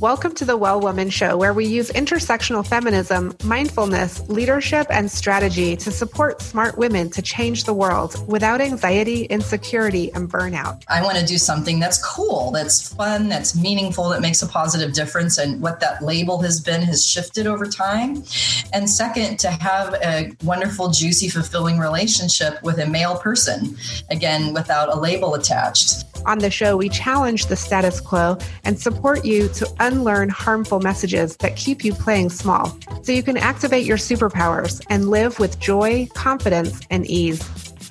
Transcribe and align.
Welcome 0.00 0.34
to 0.36 0.46
the 0.46 0.56
Well 0.56 0.80
Woman 0.80 1.10
Show, 1.10 1.36
where 1.36 1.52
we 1.52 1.66
use 1.66 1.90
intersectional 1.90 2.66
feminism, 2.66 3.36
mindfulness, 3.44 4.26
leadership, 4.30 4.86
and 4.88 5.10
strategy 5.10 5.76
to 5.76 5.90
support 5.90 6.40
smart 6.40 6.78
women 6.78 7.10
to 7.10 7.20
change 7.20 7.64
the 7.64 7.74
world 7.74 8.26
without 8.26 8.62
anxiety, 8.62 9.24
insecurity, 9.24 10.10
and 10.14 10.32
burnout. 10.32 10.82
I 10.88 11.02
want 11.02 11.18
to 11.18 11.26
do 11.26 11.36
something 11.36 11.80
that's 11.80 12.02
cool, 12.02 12.50
that's 12.50 12.94
fun, 12.94 13.28
that's 13.28 13.54
meaningful, 13.54 14.08
that 14.08 14.22
makes 14.22 14.40
a 14.40 14.46
positive 14.46 14.94
difference. 14.94 15.36
And 15.36 15.60
what 15.60 15.80
that 15.80 16.02
label 16.02 16.40
has 16.40 16.60
been 16.60 16.80
has 16.80 17.06
shifted 17.06 17.46
over 17.46 17.66
time. 17.66 18.24
And 18.72 18.88
second, 18.88 19.38
to 19.40 19.50
have 19.50 19.92
a 20.02 20.32
wonderful, 20.42 20.92
juicy, 20.92 21.28
fulfilling 21.28 21.78
relationship 21.78 22.62
with 22.62 22.78
a 22.78 22.86
male 22.86 23.18
person, 23.18 23.76
again, 24.08 24.54
without 24.54 24.88
a 24.88 24.98
label 24.98 25.34
attached. 25.34 26.09
On 26.26 26.38
the 26.38 26.50
show, 26.50 26.76
we 26.76 26.88
challenge 26.88 27.46
the 27.46 27.56
status 27.56 28.00
quo 28.00 28.36
and 28.64 28.78
support 28.78 29.24
you 29.24 29.48
to 29.48 29.68
unlearn 29.80 30.28
harmful 30.28 30.80
messages 30.80 31.36
that 31.38 31.56
keep 31.56 31.84
you 31.84 31.94
playing 31.94 32.30
small 32.30 32.76
so 33.02 33.12
you 33.12 33.22
can 33.22 33.36
activate 33.36 33.86
your 33.86 33.96
superpowers 33.96 34.84
and 34.90 35.08
live 35.08 35.38
with 35.38 35.58
joy, 35.58 36.08
confidence, 36.14 36.80
and 36.90 37.06
ease. 37.06 37.42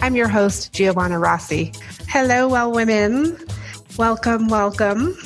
I'm 0.02 0.16
your 0.16 0.28
host, 0.28 0.74
Giovanna 0.74 1.20
Rossi. 1.20 1.74
Hello, 2.08 2.48
well 2.48 2.72
women. 2.72 3.38
Welcome, 3.98 4.48
welcome. 4.48 5.18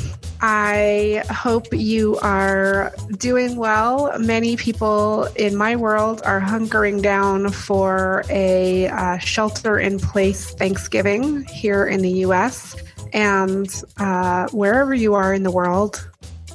I 0.45 1.23
hope 1.29 1.67
you 1.71 2.17
are 2.17 2.93
doing 3.17 3.55
well. 3.55 4.17
Many 4.20 4.57
people 4.57 5.26
in 5.35 5.55
my 5.55 5.76
world 5.76 6.21
are 6.26 6.41
hunkering 6.41 7.01
down 7.01 7.49
for 7.51 8.26
a 8.29 8.88
uh, 8.88 9.20
shelter 9.20 9.79
in 9.79 9.99
place 9.99 10.54
Thanksgiving 10.55 11.45
here 11.45 11.85
in 11.85 12.01
the 12.01 12.26
US. 12.26 12.76
And 13.13 13.70
uh, 13.98 14.48
wherever 14.49 14.94
you 14.94 15.13
are 15.13 15.34
in 15.34 15.44
the 15.44 15.52
world, 15.52 16.05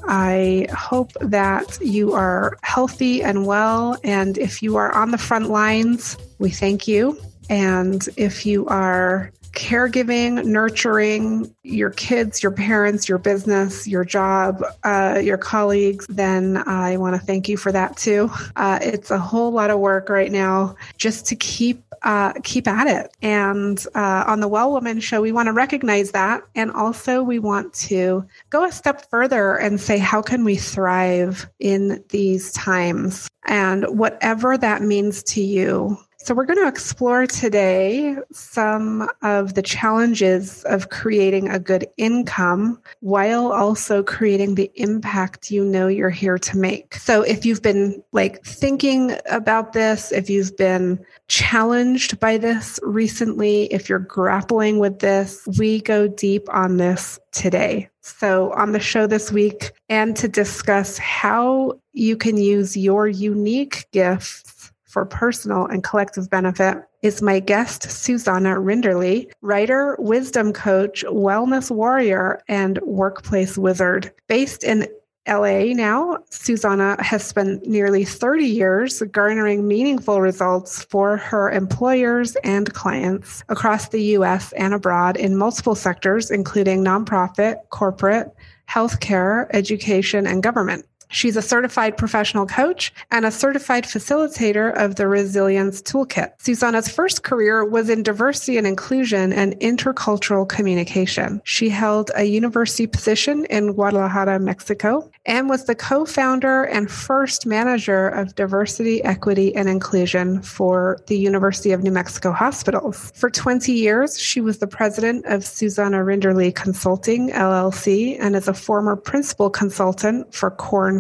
I 0.06 0.66
hope 0.72 1.12
that 1.20 1.78
you 1.80 2.14
are 2.14 2.58
healthy 2.62 3.22
and 3.22 3.46
well. 3.46 3.96
And 4.02 4.36
if 4.38 4.62
you 4.62 4.76
are 4.76 4.92
on 4.94 5.10
the 5.10 5.18
front 5.18 5.50
lines, 5.50 6.16
we 6.38 6.50
thank 6.50 6.88
you. 6.88 7.20
And 7.48 8.06
if 8.16 8.44
you 8.44 8.66
are 8.66 9.30
caregiving, 9.52 10.44
nurturing 10.44 11.54
your 11.62 11.90
kids, 11.90 12.42
your 12.42 12.52
parents, 12.52 13.08
your 13.08 13.18
business, 13.18 13.86
your 13.86 14.04
job, 14.04 14.62
uh, 14.84 15.20
your 15.22 15.38
colleagues, 15.38 16.06
then 16.08 16.56
I 16.66 16.96
want 16.96 17.14
to 17.14 17.24
thank 17.24 17.48
you 17.48 17.56
for 17.56 17.72
that 17.72 17.96
too. 17.96 18.30
Uh, 18.56 18.78
it's 18.82 19.10
a 19.10 19.18
whole 19.18 19.50
lot 19.50 19.70
of 19.70 19.78
work 19.78 20.08
right 20.08 20.32
now 20.32 20.76
just 20.96 21.26
to 21.26 21.36
keep 21.36 21.82
uh, 22.02 22.32
keep 22.44 22.68
at 22.68 22.86
it. 22.86 23.12
And 23.22 23.84
uh, 23.94 24.24
on 24.26 24.40
the 24.40 24.48
Well 24.48 24.70
Woman 24.70 25.00
show, 25.00 25.20
we 25.20 25.32
want 25.32 25.48
to 25.48 25.52
recognize 25.52 26.12
that. 26.12 26.42
And 26.54 26.70
also, 26.70 27.22
we 27.22 27.38
want 27.38 27.74
to 27.74 28.24
go 28.50 28.64
a 28.64 28.72
step 28.72 29.08
further 29.10 29.56
and 29.56 29.80
say, 29.80 29.98
how 29.98 30.22
can 30.22 30.44
we 30.44 30.56
thrive 30.56 31.48
in 31.58 32.04
these 32.10 32.52
times? 32.52 33.28
And 33.46 33.84
whatever 33.98 34.56
that 34.58 34.82
means 34.82 35.22
to 35.24 35.42
you, 35.42 35.98
so, 36.20 36.34
we're 36.34 36.46
going 36.46 36.58
to 36.58 36.66
explore 36.66 37.28
today 37.28 38.16
some 38.32 39.08
of 39.22 39.54
the 39.54 39.62
challenges 39.62 40.64
of 40.64 40.88
creating 40.88 41.48
a 41.48 41.60
good 41.60 41.86
income 41.96 42.82
while 42.98 43.52
also 43.52 44.02
creating 44.02 44.56
the 44.56 44.68
impact 44.74 45.52
you 45.52 45.64
know 45.64 45.86
you're 45.86 46.10
here 46.10 46.36
to 46.36 46.58
make. 46.58 46.94
So, 46.96 47.22
if 47.22 47.46
you've 47.46 47.62
been 47.62 48.02
like 48.10 48.44
thinking 48.44 49.16
about 49.30 49.74
this, 49.74 50.10
if 50.10 50.28
you've 50.28 50.56
been 50.56 50.98
challenged 51.28 52.18
by 52.18 52.36
this 52.36 52.80
recently, 52.82 53.66
if 53.66 53.88
you're 53.88 54.00
grappling 54.00 54.80
with 54.80 54.98
this, 54.98 55.46
we 55.56 55.80
go 55.80 56.08
deep 56.08 56.52
on 56.52 56.78
this 56.78 57.20
today. 57.30 57.88
So, 58.00 58.52
on 58.54 58.72
the 58.72 58.80
show 58.80 59.06
this 59.06 59.30
week, 59.30 59.70
and 59.88 60.16
to 60.16 60.26
discuss 60.26 60.98
how 60.98 61.78
you 61.92 62.16
can 62.16 62.38
use 62.38 62.76
your 62.76 63.06
unique 63.06 63.86
gifts 63.92 64.57
for 64.88 65.04
personal 65.04 65.66
and 65.66 65.84
collective 65.84 66.28
benefit 66.28 66.78
is 67.02 67.22
my 67.22 67.38
guest, 67.38 67.90
Susana 67.90 68.56
Rinderle, 68.56 69.30
writer, 69.42 69.96
wisdom 69.98 70.52
coach, 70.52 71.04
wellness 71.04 71.70
warrior, 71.70 72.42
and 72.48 72.78
workplace 72.82 73.56
wizard. 73.56 74.12
Based 74.26 74.64
in 74.64 74.88
LA 75.28 75.74
now, 75.74 76.18
Susana 76.30 76.96
has 77.02 77.22
spent 77.22 77.66
nearly 77.66 78.02
30 78.02 78.46
years 78.46 79.02
garnering 79.12 79.68
meaningful 79.68 80.22
results 80.22 80.82
for 80.84 81.18
her 81.18 81.50
employers 81.50 82.34
and 82.36 82.72
clients 82.72 83.44
across 83.50 83.90
the 83.90 84.02
US 84.16 84.52
and 84.52 84.72
abroad 84.72 85.18
in 85.18 85.36
multiple 85.36 85.74
sectors, 85.74 86.30
including 86.30 86.82
nonprofit, 86.82 87.56
corporate, 87.68 88.34
healthcare, 88.70 89.46
education, 89.52 90.26
and 90.26 90.42
government. 90.42 90.86
She's 91.10 91.36
a 91.36 91.42
certified 91.42 91.96
professional 91.96 92.46
coach 92.46 92.92
and 93.10 93.24
a 93.24 93.30
certified 93.30 93.84
facilitator 93.84 94.74
of 94.76 94.96
the 94.96 95.08
Resilience 95.08 95.80
Toolkit. 95.82 96.32
Susana's 96.38 96.88
first 96.88 97.22
career 97.22 97.64
was 97.64 97.88
in 97.88 98.02
diversity 98.02 98.58
and 98.58 98.66
inclusion 98.66 99.32
and 99.32 99.58
intercultural 99.60 100.48
communication. 100.48 101.40
She 101.44 101.68
held 101.70 102.10
a 102.14 102.24
university 102.24 102.86
position 102.86 103.46
in 103.46 103.72
Guadalajara, 103.72 104.38
Mexico, 104.38 105.10
and 105.24 105.48
was 105.48 105.64
the 105.64 105.74
co 105.74 106.04
founder 106.04 106.64
and 106.64 106.90
first 106.90 107.46
manager 107.46 108.08
of 108.08 108.34
diversity, 108.34 109.02
equity, 109.04 109.54
and 109.54 109.68
inclusion 109.68 110.42
for 110.42 110.98
the 111.06 111.16
University 111.18 111.72
of 111.72 111.82
New 111.82 111.90
Mexico 111.90 112.32
Hospitals. 112.32 113.12
For 113.14 113.30
20 113.30 113.72
years, 113.72 114.18
she 114.18 114.40
was 114.40 114.58
the 114.58 114.66
president 114.66 115.24
of 115.26 115.44
Susana 115.44 115.98
Rinderle 115.98 116.54
Consulting, 116.54 117.30
LLC, 117.30 118.16
and 118.20 118.36
is 118.36 118.48
a 118.48 118.54
former 118.54 118.96
principal 118.96 119.50
consultant 119.50 120.34
for 120.34 120.50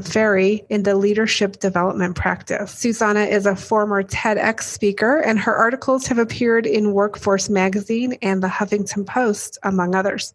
Ferry 0.02 0.64
in 0.68 0.82
the 0.82 0.94
leadership 0.94 1.58
development 1.58 2.16
practice. 2.16 2.72
Susana 2.72 3.24
is 3.24 3.46
a 3.46 3.56
former 3.56 4.02
TEDx 4.02 4.62
speaker, 4.62 5.18
and 5.18 5.38
her 5.38 5.54
articles 5.54 6.06
have 6.06 6.18
appeared 6.18 6.66
in 6.66 6.92
Workforce 6.92 7.48
Magazine 7.48 8.18
and 8.22 8.42
the 8.42 8.48
Huffington 8.48 9.06
Post, 9.06 9.58
among 9.62 9.94
others. 9.94 10.34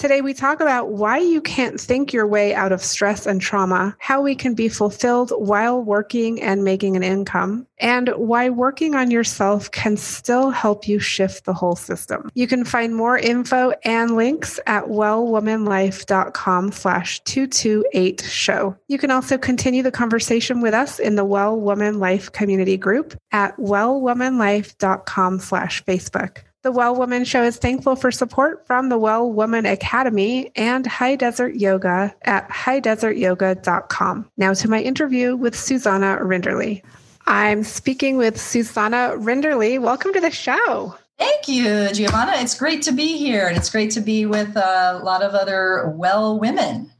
Today, 0.00 0.22
we 0.22 0.32
talk 0.32 0.62
about 0.62 0.92
why 0.92 1.18
you 1.18 1.42
can't 1.42 1.78
think 1.78 2.10
your 2.10 2.26
way 2.26 2.54
out 2.54 2.72
of 2.72 2.82
stress 2.82 3.26
and 3.26 3.38
trauma, 3.38 3.94
how 3.98 4.22
we 4.22 4.34
can 4.34 4.54
be 4.54 4.66
fulfilled 4.66 5.30
while 5.36 5.82
working 5.82 6.40
and 6.40 6.64
making 6.64 6.96
an 6.96 7.02
income, 7.02 7.66
and 7.76 8.08
why 8.16 8.48
working 8.48 8.94
on 8.94 9.10
yourself 9.10 9.70
can 9.72 9.98
still 9.98 10.48
help 10.48 10.88
you 10.88 11.00
shift 11.00 11.44
the 11.44 11.52
whole 11.52 11.76
system. 11.76 12.30
You 12.32 12.46
can 12.46 12.64
find 12.64 12.96
more 12.96 13.18
info 13.18 13.74
and 13.84 14.16
links 14.16 14.58
at 14.66 14.84
wellwomanlife.com 14.84 16.72
slash 16.72 17.20
228 17.24 18.22
show. 18.22 18.74
You 18.88 18.96
can 18.96 19.10
also 19.10 19.36
continue 19.36 19.82
the 19.82 19.92
conversation 19.92 20.62
with 20.62 20.72
us 20.72 20.98
in 20.98 21.16
the 21.16 21.26
Well 21.26 21.60
Woman 21.60 21.98
Life 21.98 22.32
community 22.32 22.78
group 22.78 23.14
at 23.32 23.54
wellwomanlife.com 23.58 25.40
slash 25.40 25.84
Facebook. 25.84 26.38
The 26.62 26.70
Well 26.70 26.94
Woman 26.94 27.24
Show 27.24 27.42
is 27.42 27.56
thankful 27.56 27.96
for 27.96 28.10
support 28.10 28.66
from 28.66 28.90
the 28.90 28.98
Well 28.98 29.32
Woman 29.32 29.64
Academy 29.64 30.52
and 30.56 30.86
High 30.86 31.16
Desert 31.16 31.54
Yoga 31.54 32.14
at 32.22 32.50
highdesertyoga.com. 32.50 34.30
Now 34.36 34.52
to 34.52 34.68
my 34.68 34.82
interview 34.82 35.36
with 35.36 35.56
Susana 35.56 36.18
Rinderle. 36.20 36.82
I'm 37.26 37.64
speaking 37.64 38.18
with 38.18 38.38
Susana 38.38 39.14
Rinderle. 39.16 39.80
Welcome 39.80 40.12
to 40.12 40.20
the 40.20 40.30
show. 40.30 40.94
Thank 41.18 41.48
you, 41.48 41.88
Giovanna. 41.94 42.32
It's 42.34 42.58
great 42.58 42.82
to 42.82 42.92
be 42.92 43.16
here, 43.16 43.46
and 43.46 43.56
it's 43.56 43.70
great 43.70 43.90
to 43.92 44.02
be 44.02 44.26
with 44.26 44.54
a 44.54 45.00
lot 45.02 45.22
of 45.22 45.32
other 45.32 45.94
well 45.96 46.38
women. 46.38 46.92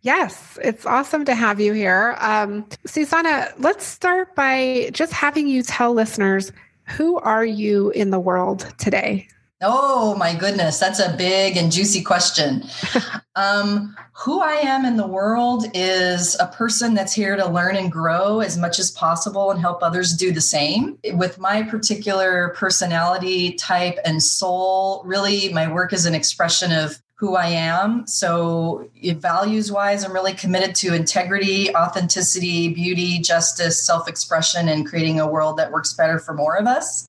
Yes, 0.00 0.58
it's 0.60 0.84
awesome 0.86 1.24
to 1.26 1.36
have 1.36 1.60
you 1.60 1.72
here. 1.72 2.16
Um, 2.18 2.66
Susana, 2.84 3.52
let's 3.58 3.84
start 3.84 4.34
by 4.34 4.90
just 4.92 5.12
having 5.12 5.46
you 5.46 5.62
tell 5.62 5.92
listeners 5.92 6.50
who 6.88 7.18
are 7.18 7.44
you 7.44 7.90
in 7.90 8.10
the 8.10 8.20
world 8.20 8.72
today? 8.78 9.28
Oh 9.60 10.14
my 10.14 10.36
goodness, 10.36 10.78
that's 10.78 11.00
a 11.00 11.16
big 11.16 11.56
and 11.56 11.72
juicy 11.72 12.00
question. 12.02 12.62
um, 13.36 13.96
who 14.12 14.40
I 14.40 14.54
am 14.54 14.84
in 14.84 14.96
the 14.96 15.06
world 15.06 15.66
is 15.74 16.36
a 16.38 16.46
person 16.46 16.94
that's 16.94 17.12
here 17.12 17.34
to 17.34 17.48
learn 17.48 17.74
and 17.74 17.90
grow 17.90 18.38
as 18.38 18.56
much 18.56 18.78
as 18.78 18.92
possible 18.92 19.50
and 19.50 19.60
help 19.60 19.82
others 19.82 20.12
do 20.12 20.30
the 20.30 20.40
same. 20.40 20.96
With 21.12 21.40
my 21.40 21.64
particular 21.64 22.50
personality 22.50 23.54
type 23.54 23.98
and 24.04 24.22
soul, 24.22 25.02
really, 25.04 25.52
my 25.52 25.70
work 25.70 25.92
is 25.92 26.06
an 26.06 26.14
expression 26.14 26.70
of 26.70 27.02
who 27.18 27.34
I 27.34 27.46
am. 27.46 28.06
So, 28.06 28.88
values 29.16 29.72
wise, 29.72 30.04
I'm 30.04 30.12
really 30.12 30.34
committed 30.34 30.76
to 30.76 30.94
integrity, 30.94 31.74
authenticity, 31.74 32.72
beauty, 32.72 33.18
justice, 33.18 33.84
self 33.84 34.08
expression, 34.08 34.68
and 34.68 34.86
creating 34.86 35.18
a 35.18 35.26
world 35.26 35.56
that 35.58 35.72
works 35.72 35.92
better 35.92 36.20
for 36.20 36.32
more 36.32 36.56
of 36.56 36.66
us. 36.66 37.06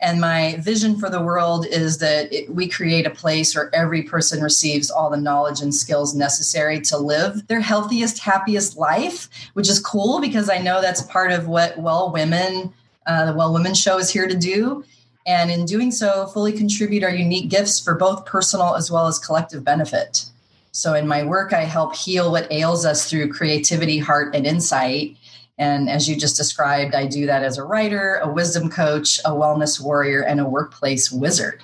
And 0.00 0.20
my 0.20 0.56
vision 0.56 0.98
for 0.98 1.08
the 1.08 1.22
world 1.22 1.66
is 1.66 1.98
that 1.98 2.32
it, 2.32 2.52
we 2.52 2.68
create 2.68 3.06
a 3.06 3.10
place 3.10 3.54
where 3.54 3.72
every 3.72 4.02
person 4.02 4.42
receives 4.42 4.90
all 4.90 5.08
the 5.08 5.16
knowledge 5.16 5.60
and 5.60 5.72
skills 5.72 6.16
necessary 6.16 6.80
to 6.82 6.98
live 6.98 7.46
their 7.46 7.60
healthiest, 7.60 8.18
happiest 8.18 8.76
life, 8.76 9.28
which 9.52 9.68
is 9.68 9.78
cool 9.78 10.20
because 10.20 10.50
I 10.50 10.58
know 10.58 10.82
that's 10.82 11.02
part 11.02 11.30
of 11.30 11.46
what 11.46 11.78
Well 11.78 12.12
Women, 12.12 12.74
uh, 13.06 13.26
the 13.26 13.34
Well 13.34 13.52
Women 13.52 13.74
show 13.74 13.98
is 13.98 14.10
here 14.10 14.26
to 14.26 14.36
do 14.36 14.84
and 15.26 15.50
in 15.50 15.64
doing 15.64 15.90
so, 15.90 16.26
fully 16.26 16.52
contribute 16.52 17.02
our 17.02 17.14
unique 17.14 17.48
gifts 17.48 17.80
for 17.80 17.94
both 17.94 18.26
personal 18.26 18.74
as 18.74 18.90
well 18.90 19.06
as 19.06 19.18
collective 19.18 19.64
benefit. 19.64 20.26
So 20.72 20.94
in 20.94 21.06
my 21.06 21.22
work, 21.22 21.52
I 21.52 21.62
help 21.62 21.94
heal 21.94 22.32
what 22.32 22.50
ails 22.50 22.84
us 22.84 23.08
through 23.08 23.32
creativity, 23.32 23.98
heart, 23.98 24.34
and 24.34 24.44
insight. 24.44 25.16
And 25.56 25.88
as 25.88 26.08
you 26.08 26.16
just 26.16 26.36
described, 26.36 26.94
I 26.94 27.06
do 27.06 27.26
that 27.26 27.44
as 27.44 27.58
a 27.58 27.62
writer, 27.62 28.16
a 28.16 28.30
wisdom 28.30 28.68
coach, 28.68 29.20
a 29.20 29.30
wellness 29.30 29.80
warrior, 29.80 30.22
and 30.22 30.40
a 30.40 30.44
workplace 30.44 31.12
wizard. 31.12 31.62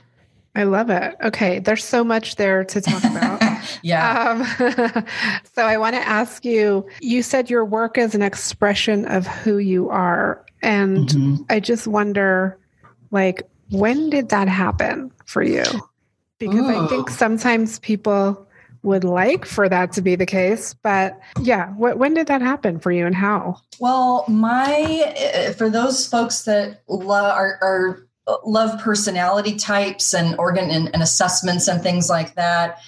I 0.55 0.65
love 0.65 0.91
it. 0.91 1.17
Okay, 1.23 1.59
there's 1.59 1.85
so 1.85 2.03
much 2.03 2.37
there 2.37 2.65
to 2.65 2.81
talk 2.81 3.05
about. 3.05 3.41
yeah. 3.83 4.31
Um, 4.31 5.05
so 5.55 5.65
I 5.65 5.77
want 5.77 5.95
to 5.95 6.07
ask 6.07 6.45
you 6.45 6.87
you 7.01 7.23
said 7.23 7.51
your 7.51 7.65
work 7.65 7.99
is 7.99 8.15
an 8.15 8.23
expression 8.23 9.07
of 9.07 9.27
who 9.27 9.59
you 9.59 9.91
are. 9.91 10.45
And 10.63 11.09
mm-hmm. 11.09 11.43
I 11.51 11.61
just 11.61 11.87
wonder, 11.87 12.59
like, 13.11 13.43
when 13.71 14.11
did 14.11 14.29
that 14.31 14.49
happen 14.49 15.13
for 15.27 15.43
you? 15.43 15.65
Because. 16.39 16.65
I 16.65 16.87
think 16.87 17.11
sometimes 17.11 17.79
people 17.81 18.47
would 18.83 19.05
like 19.05 19.45
for 19.45 19.69
that 19.69 19.93
to 19.93 20.03
be 20.03 20.17
the 20.17 20.27
case. 20.27 20.75
But 20.75 21.21
yeah, 21.41 21.69
what, 21.73 21.99
when 21.99 22.15
did 22.15 22.29
that 22.29 22.41
happen 22.41 22.79
for 22.79 22.91
you 22.91 23.07
and 23.07 23.15
how? 23.15 23.61
Well, 23.79 24.25
my, 24.27 25.05
eh, 25.17 25.53
for 25.53 25.69
those 25.69 26.07
folks 26.07 26.43
that 26.45 26.83
love, 26.89 27.37
are, 27.37 27.59
are 27.61 28.07
love 28.45 28.81
personality 28.81 29.57
types 29.57 30.15
and 30.15 30.39
organ 30.39 30.71
and, 30.71 30.91
and 30.95 31.03
assessments 31.03 31.69
and 31.69 31.83
things 31.83 32.09
like 32.09 32.35
that. 32.37 32.81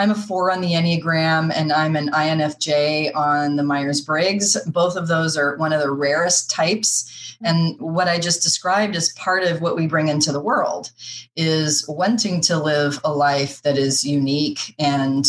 I'm 0.00 0.10
a 0.10 0.14
four 0.14 0.50
on 0.50 0.62
the 0.62 0.72
Enneagram 0.72 1.52
and 1.54 1.70
I'm 1.70 1.94
an 1.94 2.08
INFJ 2.08 3.14
on 3.14 3.56
the 3.56 3.62
Myers 3.62 4.00
Briggs. 4.00 4.56
Both 4.64 4.96
of 4.96 5.08
those 5.08 5.36
are 5.36 5.56
one 5.56 5.74
of 5.74 5.82
the 5.82 5.90
rarest 5.90 6.50
types 6.50 7.30
and 7.42 7.80
what 7.80 8.08
I 8.08 8.18
just 8.18 8.42
described 8.42 8.94
is 8.94 9.12
part 9.14 9.44
of 9.44 9.62
what 9.62 9.74
we 9.74 9.86
bring 9.86 10.08
into 10.08 10.30
the 10.30 10.40
world 10.40 10.90
is 11.36 11.86
wanting 11.88 12.42
to 12.42 12.58
live 12.58 13.00
a 13.02 13.12
life 13.12 13.62
that 13.62 13.78
is 13.78 14.04
unique 14.04 14.74
and 14.78 15.26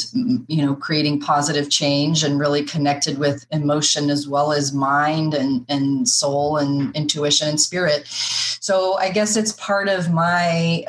you 0.48 0.66
know 0.66 0.76
creating 0.76 1.22
positive 1.22 1.70
change 1.70 2.24
and 2.24 2.40
really 2.40 2.64
connected 2.64 3.18
with 3.18 3.46
emotion 3.52 4.10
as 4.10 4.28
well 4.28 4.52
as 4.52 4.74
mind 4.74 5.34
and 5.34 5.66
and 5.70 6.10
soul 6.10 6.58
and 6.58 6.94
intuition 6.96 7.48
and 7.48 7.62
spirit. 7.62 8.06
So 8.08 8.98
I 8.98 9.10
guess 9.10 9.38
it's 9.38 9.54
part 9.54 9.88
of 9.88 10.12
my 10.12 10.84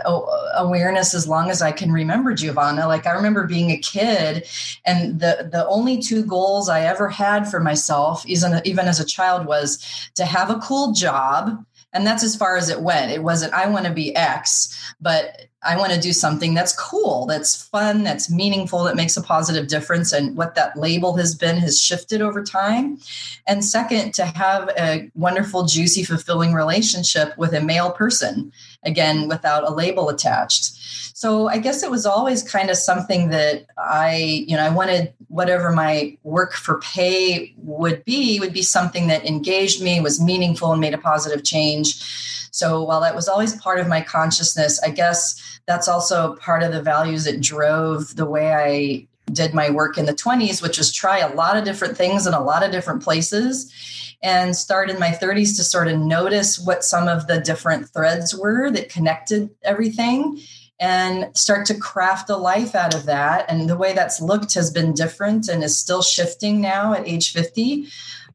awareness 0.54 1.14
as 1.14 1.28
long 1.28 1.50
as 1.50 1.62
I 1.62 1.70
can 1.70 1.92
remember 1.92 2.34
Giovanna. 2.34 2.88
Like 2.88 3.06
I 3.06 3.12
remember 3.12 3.46
being 3.46 3.70
a 3.72 3.78
kid 3.78 4.46
and 4.84 5.20
the 5.20 5.48
the 5.50 5.66
only 5.66 6.00
two 6.00 6.24
goals 6.24 6.68
I 6.68 6.82
ever 6.82 7.08
had 7.08 7.50
for 7.50 7.60
myself 7.60 8.24
even 8.26 8.60
even 8.64 8.86
as 8.86 9.00
a 9.00 9.04
child 9.04 9.46
was 9.46 9.78
to 10.14 10.24
have 10.24 10.50
a 10.50 10.58
cool 10.60 10.92
job 10.92 11.12
job 11.12 11.64
and 11.94 12.06
that's 12.06 12.24
as 12.24 12.34
far 12.34 12.56
as 12.56 12.70
it 12.70 12.80
went. 12.80 13.12
It 13.12 13.22
wasn't 13.22 13.52
i 13.52 13.66
want 13.66 13.86
to 13.86 13.92
be 13.92 14.14
x 14.16 14.94
but 15.00 15.48
i 15.62 15.76
want 15.76 15.92
to 15.92 16.00
do 16.00 16.12
something 16.12 16.54
that's 16.54 16.74
cool 16.78 17.26
that's 17.26 17.62
fun 17.68 18.02
that's 18.02 18.30
meaningful 18.30 18.82
that 18.84 18.96
makes 18.96 19.16
a 19.16 19.22
positive 19.22 19.68
difference 19.68 20.12
and 20.12 20.36
what 20.36 20.54
that 20.54 20.76
label 20.76 21.16
has 21.16 21.34
been 21.34 21.56
has 21.56 21.80
shifted 21.80 22.22
over 22.22 22.42
time. 22.42 22.98
And 23.46 23.64
second 23.64 24.14
to 24.14 24.24
have 24.24 24.70
a 24.78 25.10
wonderful 25.14 25.66
juicy 25.66 26.04
fulfilling 26.04 26.52
relationship 26.54 27.36
with 27.36 27.52
a 27.52 27.60
male 27.60 27.92
person 27.92 28.52
again 28.84 29.28
without 29.28 29.68
a 29.68 29.72
label 29.72 30.08
attached 30.08 30.78
so 31.22 31.48
I 31.48 31.58
guess 31.58 31.84
it 31.84 31.90
was 31.92 32.04
always 32.04 32.42
kind 32.42 32.68
of 32.68 32.76
something 32.76 33.28
that 33.28 33.66
I, 33.78 34.44
you 34.48 34.56
know, 34.56 34.64
I 34.64 34.70
wanted 34.70 35.12
whatever 35.28 35.70
my 35.70 36.18
work 36.24 36.52
for 36.52 36.80
pay 36.80 37.54
would 37.58 38.04
be, 38.04 38.40
would 38.40 38.52
be 38.52 38.62
something 38.62 39.06
that 39.06 39.24
engaged 39.24 39.80
me, 39.82 40.00
was 40.00 40.20
meaningful, 40.20 40.72
and 40.72 40.80
made 40.80 40.94
a 40.94 40.98
positive 40.98 41.44
change. 41.44 42.02
So 42.50 42.82
while 42.82 43.00
that 43.02 43.14
was 43.14 43.28
always 43.28 43.54
part 43.60 43.78
of 43.78 43.86
my 43.86 44.00
consciousness, 44.00 44.82
I 44.82 44.90
guess 44.90 45.60
that's 45.66 45.86
also 45.86 46.34
part 46.36 46.64
of 46.64 46.72
the 46.72 46.82
values 46.82 47.22
that 47.24 47.40
drove 47.40 48.16
the 48.16 48.26
way 48.26 48.52
I 48.52 49.06
did 49.32 49.54
my 49.54 49.70
work 49.70 49.98
in 49.98 50.06
the 50.06 50.14
20s, 50.14 50.60
which 50.60 50.76
was 50.76 50.92
try 50.92 51.18
a 51.18 51.34
lot 51.36 51.56
of 51.56 51.64
different 51.64 51.96
things 51.96 52.26
in 52.26 52.34
a 52.34 52.42
lot 52.42 52.64
of 52.64 52.72
different 52.72 53.00
places 53.00 53.72
and 54.22 54.56
start 54.56 54.88
in 54.88 54.98
my 54.98 55.10
30s 55.10 55.56
to 55.56 55.64
sort 55.64 55.88
of 55.88 55.98
notice 55.98 56.58
what 56.58 56.84
some 56.84 57.08
of 57.08 57.26
the 57.26 57.40
different 57.40 57.88
threads 57.88 58.34
were 58.34 58.70
that 58.70 58.88
connected 58.88 59.50
everything 59.62 60.40
and 60.78 61.36
start 61.36 61.66
to 61.66 61.74
craft 61.74 62.28
a 62.30 62.36
life 62.36 62.74
out 62.74 62.94
of 62.94 63.06
that. 63.06 63.44
And 63.48 63.68
the 63.68 63.76
way 63.76 63.92
that's 63.92 64.20
looked 64.20 64.54
has 64.54 64.70
been 64.70 64.94
different 64.94 65.48
and 65.48 65.62
is 65.62 65.78
still 65.78 66.02
shifting 66.02 66.60
now 66.60 66.92
at 66.92 67.06
age 67.06 67.32
50. 67.32 67.86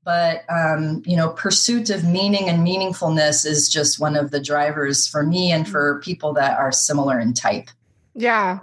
But 0.04 0.46
um, 0.50 1.04
you 1.06 1.18
know, 1.18 1.30
pursuit 1.30 1.90
of 1.90 2.06
meaning 2.06 2.48
and 2.48 2.66
meaningfulness 2.66 3.46
is 3.46 3.68
just 3.68 4.00
one 4.00 4.16
of 4.16 4.32
the 4.32 4.40
drivers 4.40 5.06
for 5.06 5.24
me 5.24 5.52
and 5.52 5.68
for 5.68 6.00
people 6.00 6.34
that 6.34 6.58
are 6.58 6.72
similar 6.72 7.20
in 7.20 7.34
type. 7.34 7.70
Yeah, 8.20 8.60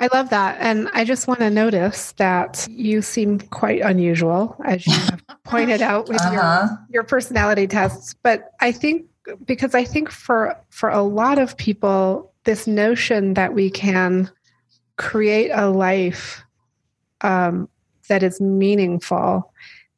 I 0.00 0.08
love 0.12 0.30
that. 0.30 0.58
And 0.60 0.88
I 0.92 1.04
just 1.04 1.28
want 1.28 1.38
to 1.38 1.50
notice 1.50 2.12
that 2.12 2.66
you 2.68 3.00
seem 3.00 3.38
quite 3.38 3.80
unusual, 3.80 4.56
as 4.64 4.84
you 4.84 4.92
have 4.92 5.22
pointed 5.44 5.80
out 5.80 6.08
with 6.08 6.20
uh-huh. 6.20 6.66
your, 6.66 6.78
your 6.90 7.02
personality 7.04 7.68
tests. 7.68 8.14
But 8.24 8.50
I 8.60 8.72
think 8.72 9.06
because 9.44 9.74
I 9.74 9.84
think 9.84 10.10
for 10.10 10.58
for 10.70 10.88
a 10.88 11.02
lot 11.02 11.38
of 11.38 11.56
people, 11.56 12.32
this 12.42 12.66
notion 12.66 13.34
that 13.34 13.54
we 13.54 13.70
can 13.70 14.28
create 14.96 15.50
a 15.50 15.70
life 15.70 16.42
um, 17.20 17.68
that 18.08 18.24
is 18.24 18.40
meaningful 18.40 19.52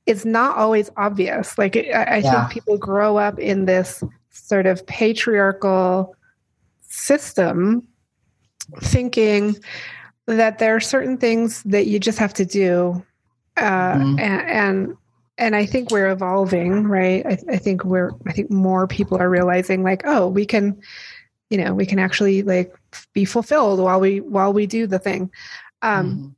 is 0.04 0.26
not 0.26 0.58
always 0.58 0.90
obvious. 0.98 1.56
Like 1.56 1.74
I, 1.74 1.80
I 1.80 2.16
yeah. 2.18 2.48
think 2.48 2.52
people 2.52 2.76
grow 2.76 3.16
up 3.16 3.38
in 3.38 3.64
this 3.64 4.04
sort 4.30 4.66
of 4.66 4.86
patriarchal 4.86 6.14
system, 6.82 7.86
thinking 8.78 9.56
that 10.26 10.58
there 10.58 10.76
are 10.76 10.80
certain 10.80 11.16
things 11.16 11.62
that 11.64 11.86
you 11.86 11.98
just 11.98 12.18
have 12.18 12.34
to 12.34 12.44
do, 12.44 13.04
uh, 13.56 13.94
mm-hmm. 13.94 14.18
and, 14.18 14.50
and 14.50 14.96
and 15.40 15.56
I 15.56 15.64
think 15.64 15.90
we're 15.90 16.10
evolving, 16.10 16.84
right? 16.84 17.24
I, 17.24 17.38
I, 17.48 17.56
think 17.56 17.82
we're, 17.82 18.12
I 18.26 18.32
think 18.32 18.50
more 18.50 18.86
people 18.86 19.16
are 19.16 19.30
realizing 19.30 19.82
like, 19.82 20.02
oh, 20.04 20.28
we 20.28 20.44
can, 20.44 20.78
you 21.48 21.56
know, 21.56 21.72
we 21.74 21.86
can 21.86 21.98
actually 21.98 22.42
like 22.42 22.78
be 23.14 23.24
fulfilled 23.24 23.80
while 23.80 23.98
we, 23.98 24.20
while 24.20 24.52
we 24.52 24.66
do 24.66 24.86
the 24.86 24.98
thing. 24.98 25.30
Um, 25.80 26.10
mm. 26.10 26.34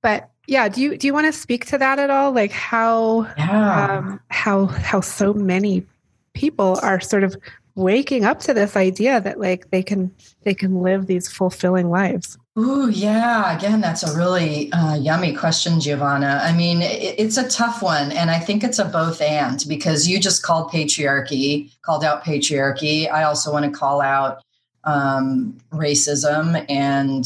But 0.00 0.30
yeah, 0.46 0.70
do 0.70 0.80
you, 0.80 0.96
do 0.96 1.06
you 1.06 1.12
want 1.12 1.26
to 1.26 1.38
speak 1.38 1.66
to 1.66 1.76
that 1.76 1.98
at 1.98 2.08
all? 2.08 2.32
Like 2.32 2.50
how, 2.50 3.30
yeah. 3.36 3.98
um, 3.98 4.20
how, 4.30 4.66
how 4.66 5.02
so 5.02 5.34
many 5.34 5.84
people 6.32 6.80
are 6.82 7.00
sort 7.00 7.24
of 7.24 7.36
waking 7.78 8.24
up 8.24 8.40
to 8.40 8.52
this 8.52 8.76
idea 8.76 9.20
that 9.20 9.38
like 9.38 9.70
they 9.70 9.82
can, 9.82 10.12
they 10.42 10.52
can 10.52 10.82
live 10.82 11.06
these 11.06 11.28
fulfilling 11.28 11.88
lives. 11.90 12.36
Ooh, 12.58 12.90
yeah. 12.90 13.56
Again, 13.56 13.80
that's 13.80 14.02
a 14.02 14.16
really 14.18 14.72
uh, 14.72 14.96
yummy 14.96 15.32
question, 15.32 15.78
Giovanna. 15.78 16.40
I 16.42 16.52
mean, 16.52 16.82
it, 16.82 17.14
it's 17.16 17.36
a 17.36 17.48
tough 17.48 17.80
one. 17.80 18.10
And 18.10 18.32
I 18.32 18.40
think 18.40 18.64
it's 18.64 18.80
a 18.80 18.84
both 18.84 19.20
and 19.20 19.64
because 19.68 20.08
you 20.08 20.18
just 20.18 20.42
called 20.42 20.72
patriarchy, 20.72 21.70
called 21.82 22.02
out 22.02 22.24
patriarchy. 22.24 23.10
I 23.10 23.22
also 23.22 23.52
want 23.52 23.64
to 23.64 23.70
call 23.70 24.00
out 24.00 24.42
um, 24.82 25.56
racism 25.72 26.64
and 26.68 27.24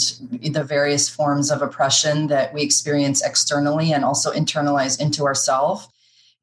the 0.52 0.64
various 0.64 1.08
forms 1.08 1.50
of 1.50 1.62
oppression 1.62 2.26
that 2.26 2.52
we 2.52 2.60
experience 2.62 3.24
externally 3.24 3.92
and 3.92 4.04
also 4.04 4.32
internalize 4.32 5.00
into 5.00 5.24
ourselves. 5.24 5.88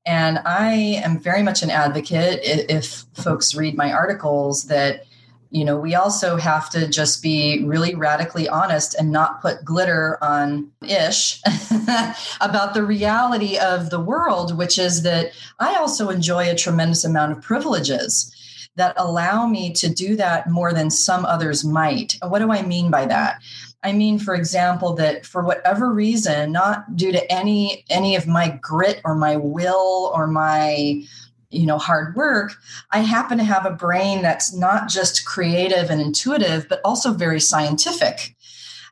And 0.10 0.40
I 0.40 0.72
am 1.06 1.20
very 1.20 1.44
much 1.44 1.62
an 1.62 1.70
advocate, 1.70 2.40
if 2.44 3.06
folks 3.14 3.54
read 3.54 3.78
my 3.78 3.94
articles, 3.94 4.64
that 4.64 5.06
you 5.52 5.64
know 5.64 5.78
we 5.78 5.94
also 5.94 6.38
have 6.38 6.68
to 6.72 6.88
just 6.88 7.22
be 7.22 7.64
really 7.64 7.94
radically 7.94 8.50
honest 8.50 8.96
and 8.96 9.12
not 9.12 9.40
put 9.40 9.64
glitter 9.64 10.18
on 10.24 10.72
ish 10.88 11.42
about 12.42 12.74
the 12.74 12.84
reality 12.84 13.58
of 13.58 13.90
the 13.90 14.00
world 14.00 14.56
which 14.56 14.78
is 14.78 15.02
that 15.02 15.32
i 15.60 15.76
also 15.76 16.10
enjoy 16.10 16.48
a 16.48 16.54
tremendous 16.54 17.04
amount 17.04 17.32
of 17.32 17.42
privileges 17.42 18.32
that 18.76 18.94
allow 18.96 19.48
me 19.48 19.74
to 19.74 19.90
do 19.90 20.16
that 20.16 20.48
more 20.48 20.72
than 20.72 20.90
some 20.90 21.26
others 21.26 21.66
might. 21.66 22.16
What 22.22 22.40
do 22.40 22.52
i 22.52 22.62
mean 22.62 22.92
by 22.92 23.08
that 23.08 23.42
i 23.84 23.92
mean 23.92 24.20
for 24.20 24.36
example 24.36 24.94
that 24.94 25.26
for 25.26 25.44
whatever 25.44 25.92
reason 25.92 26.52
not 26.52 26.96
due 26.96 27.12
to 27.12 27.32
any 27.32 27.84
any 27.90 28.16
of 28.16 28.28
my 28.28 28.58
grit 28.62 29.02
or 29.06 29.16
my 29.16 29.36
will 29.36 30.12
or 30.14 30.28
my 30.28 31.02
you 31.50 31.66
know 31.66 31.78
hard 31.78 32.16
work 32.16 32.54
i 32.92 33.00
happen 33.00 33.38
to 33.38 33.44
have 33.44 33.66
a 33.66 33.72
brain 33.72 34.22
that's 34.22 34.54
not 34.54 34.88
just 34.88 35.26
creative 35.26 35.90
and 35.90 36.02
intuitive 36.02 36.68
but 36.70 36.82
also 36.84 37.14
very 37.14 37.40
scientific. 37.40 38.36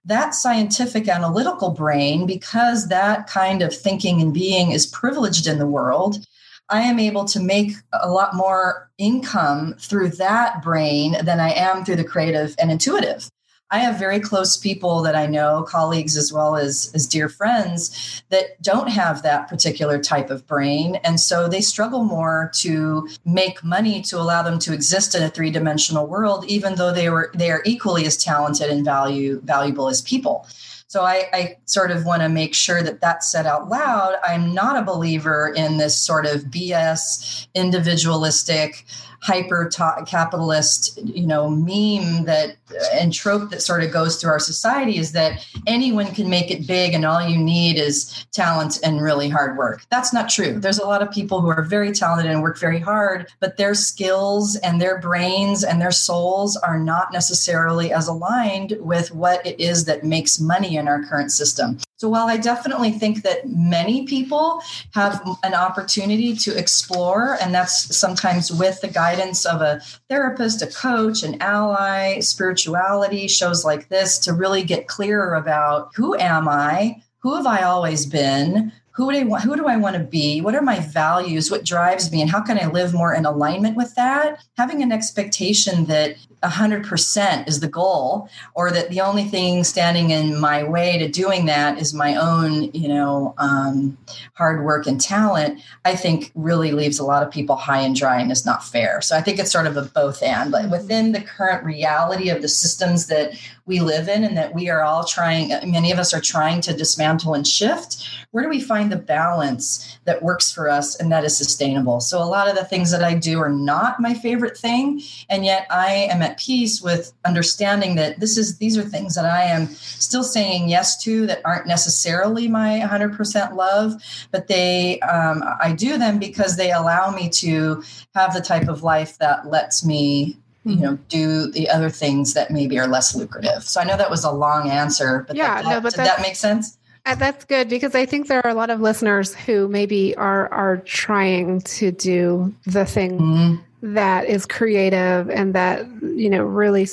That 0.06 0.34
scientific 0.34 1.10
analytical 1.10 1.72
brain 1.72 2.26
because 2.26 2.88
that 2.88 3.28
kind 3.28 3.62
of 3.62 3.76
thinking 3.76 4.22
and 4.22 4.34
being 4.34 4.72
is 4.72 4.88
privileged 4.88 5.48
in 5.48 5.60
the 5.60 5.68
world 5.68 6.26
i 6.70 6.82
am 6.82 6.98
able 6.98 7.26
to 7.26 7.42
make 7.42 7.74
a 7.94 8.10
lot 8.10 8.34
more 8.34 8.90
income 8.98 9.76
through 9.80 10.10
that 10.12 10.64
brain 10.64 11.18
than 11.24 11.42
i 11.42 11.50
am 11.50 11.84
through 11.84 11.98
the 11.98 12.04
creative 12.04 12.56
and 12.58 12.72
intuitive 12.72 13.30
I 13.70 13.80
have 13.80 14.00
very 14.00 14.20
close 14.20 14.56
people 14.56 15.02
that 15.02 15.16
I 15.16 15.26
know, 15.26 15.64
colleagues 15.64 16.16
as 16.16 16.32
well 16.32 16.56
as, 16.56 16.90
as 16.94 17.06
dear 17.06 17.28
friends, 17.28 18.24
that 18.30 18.62
don't 18.62 18.90
have 18.90 19.24
that 19.24 19.50
particular 19.50 20.02
type 20.02 20.30
of 20.30 20.48
brain. 20.48 20.96
And 21.04 21.20
so 21.20 21.50
they 21.50 21.60
struggle 21.60 22.04
more 22.04 22.50
to 22.56 23.10
make 23.26 23.64
money 23.64 24.02
to 24.04 24.18
allow 24.18 24.42
them 24.42 24.58
to 24.60 24.74
exist 24.74 25.16
in 25.16 25.24
a 25.24 25.30
three 25.30 25.52
dimensional 25.52 26.08
world, 26.08 26.46
even 26.48 26.76
though 26.76 26.94
they 26.94 27.10
were 27.10 27.32
they 27.34 27.52
are 27.52 27.62
equally 27.66 28.06
as 28.06 28.16
talented 28.16 28.70
and 28.70 28.86
value 28.86 29.42
valuable 29.42 29.90
as 29.90 30.02
people. 30.02 30.48
So 30.90 31.04
I, 31.04 31.26
I 31.34 31.58
sort 31.66 31.92
of 31.92 32.06
want 32.06 32.22
to 32.22 32.30
make 32.30 32.56
sure 32.56 32.82
that 32.82 33.02
that's 33.02 33.30
said 33.30 33.46
out 33.46 33.68
loud. 33.68 34.16
I'm 34.24 34.54
not 34.54 34.78
a 34.82 34.86
believer 34.86 35.52
in 35.54 35.78
this 35.78 36.00
sort 36.00 36.26
of 36.26 36.44
BS 36.44 37.48
individualistic 37.54 38.86
hyper 39.22 39.70
capitalist 40.06 41.00
you 41.04 41.26
know 41.26 41.50
meme 41.50 42.26
that 42.26 42.56
and 42.94 43.14
trope 43.14 43.50
that 43.50 43.62
sort 43.62 43.84
of 43.84 43.92
goes 43.92 44.20
through 44.20 44.30
our 44.30 44.40
society 44.40 44.98
is 44.98 45.14
that 45.14 45.46
anyone 45.66 46.08
can 46.14 46.30
make 46.30 46.52
it 46.52 46.68
big 46.68 46.94
and 46.94 47.06
all 47.06 47.28
you 47.28 47.38
need 47.38 47.78
is 47.78 48.26
talent 48.32 48.80
and 48.84 49.02
really 49.02 49.30
hard 49.30 49.58
work. 49.58 49.86
That's 49.90 50.14
not 50.14 50.30
true. 50.30 50.60
There's 50.60 50.80
a 50.80 50.86
lot 50.86 51.02
of 51.02 51.12
people 51.12 51.42
who 51.42 51.48
are 51.48 51.64
very 51.64 51.92
talented 51.92 52.30
and 52.30 52.42
work 52.42 52.60
very 52.60 52.80
hard 52.80 53.28
but 53.40 53.58
their 53.58 53.74
skills 53.74 54.56
and 54.58 54.82
their 54.82 55.00
brains 55.00 55.64
and 55.64 55.82
their 55.82 55.92
souls 55.92 56.58
are 56.58 56.78
not 56.78 57.12
necessarily 57.12 57.92
as 57.92 58.08
aligned 58.08 58.78
with 58.80 59.14
what 59.14 59.46
it 59.46 59.60
is 59.60 59.86
that 59.86 60.04
makes 60.04 60.40
money 60.40 60.78
in 60.78 60.88
our 60.88 61.04
current 61.04 61.32
system. 61.32 61.78
So 61.98 62.10
while 62.10 62.28
I 62.28 62.38
definitely 62.38 62.92
think 62.92 63.24
that 63.24 63.50
many 63.50 64.06
people 64.06 64.62
have 64.94 65.20
an 65.44 65.56
opportunity 65.56 66.36
to 66.36 66.56
explore, 66.56 67.38
and 67.42 67.54
that's 67.54 67.96
sometimes 67.96 68.52
with 68.52 68.82
the 68.82 68.88
guidance 68.88 69.07
of 69.46 69.62
a 69.62 69.80
therapist, 70.10 70.62
a 70.62 70.68
coach, 70.68 71.24
an 71.24 71.42
ally, 71.42 72.20
spirituality, 72.20 73.28
shows 73.28 73.64
like 73.64 73.90
this 73.90 74.18
to 74.20 74.34
really 74.34 74.64
get 74.64 74.88
clearer 74.88 75.36
about 75.36 75.92
who 75.96 76.16
am 76.18 76.48
I? 76.48 77.02
Who 77.20 77.36
have 77.36 77.46
I 77.46 77.64
always 77.64 78.06
been? 78.06 78.72
who 78.98 79.12
do 79.12 79.20
I 79.20 79.24
want, 79.26 79.44
who 79.44 79.56
do 79.56 79.68
I 79.68 79.78
want 79.78 79.96
to 79.96 80.04
be? 80.04 80.42
What 80.42 80.56
are 80.56 80.62
my 80.64 80.80
values? 80.80 81.52
What 81.52 81.64
drives 81.64 82.12
me? 82.12 82.20
And 82.20 82.32
how 82.32 82.42
can 82.42 82.58
I 82.58 82.66
live 82.66 82.96
more 82.96 83.14
in 83.14 83.28
alignment 83.28 83.78
with 83.78 83.94
that? 83.94 84.44
Having 84.58 84.82
an 84.82 84.92
expectation 84.92 85.86
that 85.86 86.16
100% 86.44 87.48
is 87.48 87.60
the 87.60 87.68
goal 87.68 88.30
or 88.54 88.72
that 88.72 88.90
the 88.90 89.02
only 89.02 89.24
thing 89.24 89.64
standing 89.64 90.12
in 90.12 90.40
my 90.40 90.64
way 90.64 90.98
to 90.98 91.08
doing 91.08 91.46
that 91.48 91.80
is 91.80 91.94
my 91.94 92.16
own, 92.16 92.72
you 92.74 92.88
know, 92.88 93.34
um, 93.40 93.98
hard 94.34 94.64
work 94.64 94.86
and 94.86 95.02
talent, 95.02 95.60
I 95.84 95.96
think 95.96 96.32
really 96.36 96.72
leaves 96.72 97.00
a 97.00 97.06
lot 97.06 97.24
of 97.24 97.32
people 97.32 97.56
high 97.56 97.82
and 97.82 97.96
dry 97.96 98.20
and 98.20 98.32
is 98.32 98.46
not 98.46 98.64
fair. 98.64 99.02
So 99.02 99.18
I 99.18 99.22
think 99.22 99.40
it's 99.40 99.52
sort 99.52 99.66
of 99.66 99.78
a 99.78 99.84
both 99.84 100.22
and, 100.22 100.52
but 100.52 100.70
within 100.70 101.12
the 101.12 101.22
current 101.22 101.64
reality 101.64 102.30
of 102.30 102.42
the 102.42 102.48
systems 102.48 103.08
that 103.08 103.34
we 103.66 103.80
live 103.82 104.08
in 104.08 104.24
and 104.24 104.38
that 104.38 104.54
we 104.54 104.70
are 104.70 104.82
all 104.82 105.04
trying, 105.04 105.50
many 105.70 105.92
of 105.92 106.00
us 106.00 106.14
are 106.14 106.22
trying 106.22 106.62
to 106.62 106.74
dismantle 106.74 107.34
and 107.34 107.46
shift, 107.46 108.08
where 108.32 108.44
do 108.44 108.50
we 108.50 108.62
find 108.62 108.92
the 108.92 108.98
balance 108.98 109.98
that 110.06 110.24
works 110.24 110.52
for 110.52 110.70
us 110.70 110.96
and 110.96 111.12
that 111.12 111.26
is 111.26 111.36
sustainable? 111.36 112.00
So 112.00 112.22
a 112.22 112.24
lot 112.24 112.48
of 112.48 112.56
the 112.56 112.64
things 112.64 112.92
that 112.92 113.04
I 113.04 113.14
do 113.14 113.40
are 113.40 113.50
not 113.50 114.00
my 114.00 114.14
favorite 114.14 114.58
thing. 114.58 115.02
And 115.30 115.44
yet 115.44 115.68
I 115.70 116.08
am 116.10 116.22
at 116.28 116.38
peace 116.38 116.82
with 116.82 117.14
understanding 117.26 117.96
that 117.96 118.20
this 118.20 118.38
is, 118.38 118.58
these 118.58 118.78
are 118.78 118.84
things 118.84 119.16
that 119.16 119.26
I 119.26 119.44
am 119.44 119.68
still 119.68 120.24
saying 120.24 120.70
yes 120.70 121.02
to 121.04 121.26
that 121.28 121.42
aren't 121.46 121.68
necessarily 121.68 122.48
my 122.48 122.82
100% 122.84 123.56
love, 123.56 123.94
but 124.32 124.48
they, 124.48 125.00
um, 125.02 125.44
I 125.62 125.74
do 125.74 125.98
them 125.98 126.20
because 126.20 126.58
they 126.58 126.72
allow 126.72 127.12
me 127.12 127.30
to 127.30 127.84
have 128.16 128.34
the 128.34 128.42
type 128.42 128.68
of 128.68 128.84
life 128.84 129.18
that 129.20 129.48
lets 129.48 129.86
me 129.86 130.38
you 130.68 130.76
mm-hmm. 130.76 130.84
know 130.84 131.00
do 131.08 131.50
the 131.52 131.70
other 131.70 131.90
things 131.90 132.34
that 132.34 132.52
maybe 132.52 132.78
are 132.78 132.88
less 132.88 133.16
lucrative 133.16 133.64
so 133.64 133.80
i 133.80 133.84
know 133.84 133.96
that 133.96 134.10
was 134.10 134.24
a 134.24 134.32
long 134.32 134.70
answer 134.70 135.24
but 135.28 135.36
yeah 135.36 135.62
that, 135.62 135.70
no 135.70 135.80
but 135.80 135.94
did 135.94 136.06
that 136.06 136.20
make 136.20 136.36
sense 136.36 136.78
uh, 137.06 137.16
that's 137.16 137.46
good 137.46 137.70
because 137.70 137.96
i 137.96 138.06
think 138.06 138.28
there 138.28 138.46
are 138.46 138.50
a 138.50 138.54
lot 138.54 138.70
of 138.70 138.82
listeners 138.82 139.34
who 139.34 139.68
maybe 139.70 140.16
are 140.18 140.52
are 140.54 140.78
trying 140.78 141.62
to 141.62 141.92
do 141.92 142.54
the 142.66 142.86
thing 142.86 143.18
mm-hmm. 143.18 143.64
That 143.82 144.26
is 144.26 144.46
creative 144.46 145.30
and 145.30 145.54
that 145.54 145.86
you 146.02 146.30
know 146.30 146.44
really 146.44 146.88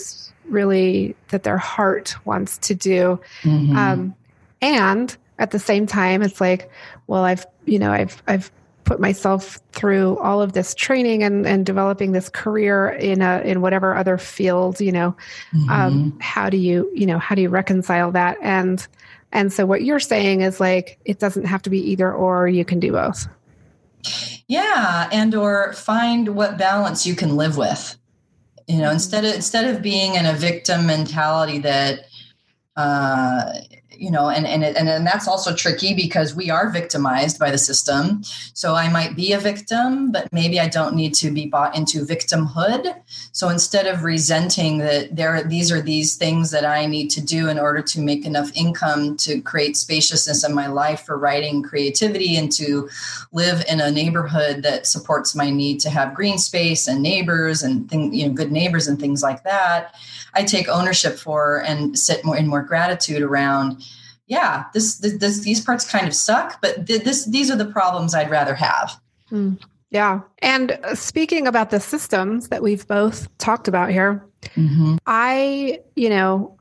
really 0.47 1.17
that 1.29 1.43
their 1.43 1.59
heart 1.59 2.15
wants 2.25 2.59
to 2.59 2.75
do 2.75 3.19
mm-hmm. 3.43 3.77
um, 3.77 4.15
and 4.61 5.17
at 5.39 5.51
the 5.51 5.59
same 5.59 5.87
time 5.87 6.23
it's 6.23 6.41
like 6.41 6.71
well 7.07 7.25
i've 7.25 7.47
you 7.65 7.79
know 7.79 7.91
i've 7.91 8.23
i've 8.27 8.51
put 8.85 9.01
myself 9.01 9.61
through 9.73 10.19
all 10.19 10.43
of 10.43 10.53
this 10.53 10.75
training 10.75 11.23
and, 11.23 11.47
and 11.47 11.65
developing 11.65 12.13
this 12.13 12.29
career 12.29 12.91
in 12.91 13.23
a 13.23 13.41
in 13.41 13.63
whatever 13.63 13.97
other 13.97 14.19
field 14.19 14.81
you 14.81 14.93
know 14.93 15.17
mm-hmm. 15.53 15.71
um, 15.71 16.19
how 16.21 16.51
do 16.51 16.59
you 16.59 16.91
you 16.95 17.07
know 17.07 17.19
how 17.19 17.35
do 17.35 17.43
you 17.43 17.49
reconcile 17.49 18.13
that 18.13 18.37
and 18.43 18.87
and 19.33 19.53
so 19.53 19.65
what 19.67 19.83
you're 19.83 20.01
saying 20.01 20.43
is 20.43 20.61
like 20.61 20.99
it 21.07 21.19
doesn't 21.19 21.47
have 21.47 21.63
to 21.63 21.71
be 21.71 21.79
either 21.79 22.13
or 22.13 22.47
you 22.47 22.65
can 22.65 22.79
do 22.79 22.93
both 22.93 23.27
yeah 24.49 25.09
and 25.13 25.35
or 25.35 25.73
find 25.73 26.35
what 26.35 26.59
balance 26.59 27.07
you 27.07 27.15
can 27.15 27.37
live 27.37 27.57
with 27.57 27.97
you 28.67 28.79
know 28.79 28.85
mm-hmm. 28.85 28.95
instead 28.95 29.25
of 29.25 29.35
instead 29.35 29.75
of 29.75 29.83
being 29.83 30.15
in 30.15 30.27
a 30.27 30.33
victim 30.33 30.87
mentality 30.87 31.59
that 31.59 32.07
uh, 32.77 33.53
you 33.99 34.11
know 34.11 34.29
and 34.29 34.47
and 34.47 34.65
and, 34.65 34.89
and 34.89 35.07
that's 35.07 35.29
also 35.29 35.55
tricky 35.55 35.95
because 35.95 36.35
we 36.35 36.51
are 36.51 36.71
victimized 36.71 37.39
by 37.39 37.51
the 37.51 37.59
system 37.59 38.23
so 38.53 38.75
i 38.75 38.89
might 38.89 39.17
be 39.17 39.33
a 39.33 39.39
victim 39.39 40.11
but 40.13 40.31
maybe 40.33 40.61
i 40.61 40.69
don't 40.69 40.95
need 40.95 41.15
to 41.15 41.31
be 41.31 41.47
bought 41.47 41.77
into 41.77 42.05
victimhood 42.05 42.95
so 43.33 43.49
instead 43.49 43.87
of 43.87 44.05
resenting 44.05 44.79
that 44.79 45.15
there 45.15 45.43
these 45.43 45.71
are 45.71 45.81
these 45.81 46.17
things 46.17 46.51
that 46.51 46.65
i 46.65 46.87
need 46.87 47.09
to 47.09 47.25
do 47.25 47.49
in 47.49 47.59
order 47.59 47.83
to 47.83 48.01
make 48.01 48.25
enough 48.25 48.51
income 48.55 49.17
to 49.17 49.41
create 49.43 49.77
spaciousness 49.77 50.45
in 50.45 50.55
my 50.55 50.67
life 50.67 51.05
for 51.05 51.19
writing 51.19 51.63
creativity 51.63 52.37
and 52.37 52.51
to 52.53 52.89
live 53.33 53.65
in 53.69 53.81
a 53.81 53.91
neighborhood 53.91 54.63
that 54.63 54.87
supports 54.87 55.35
my 55.35 55.51
need 55.51 55.81
to 55.81 55.91
have 55.91 56.15
green 56.15 56.39
space 56.39 56.89
and 56.89 57.03
neighbors 57.03 57.63
and 57.63 57.89
thing, 57.89 58.13
you 58.13 58.27
know 58.27 58.33
good 58.33 58.53
neighbors 58.53 58.87
and 58.87 58.99
things 58.99 59.23
like 59.23 59.43
that 59.45 59.95
I 60.35 60.43
take 60.43 60.69
ownership 60.69 61.17
for 61.17 61.63
and 61.63 61.99
sit 61.99 62.25
more 62.25 62.37
in 62.37 62.47
more 62.47 62.63
gratitude 62.63 63.23
around. 63.23 63.84
Yeah, 64.27 64.65
this, 64.73 64.99
this 64.99 65.41
these 65.41 65.61
parts 65.61 65.91
kind 65.91 66.07
of 66.07 66.15
suck, 66.15 66.61
but 66.63 66.87
th- 66.87 67.03
this 67.05 67.27
these 67.27 67.51
are 67.51 67.57
the 67.57 67.67
problems 67.67 68.15
I'd 68.15 68.31
rather 68.31 68.55
have. 68.55 68.99
Mm, 69.31 69.61
yeah, 69.91 70.21
and 70.39 70.73
uh, 70.73 70.95
speaking 70.95 71.47
about 71.47 71.71
the 71.71 71.81
systems 71.81 72.49
that 72.49 72.63
we've 72.63 72.87
both 72.89 73.29
talked 73.37 73.69
about 73.69 73.91
here, 73.91 74.25
mm-hmm. 74.57 74.97
I 75.07 75.81
you 75.95 76.09
know 76.09 76.59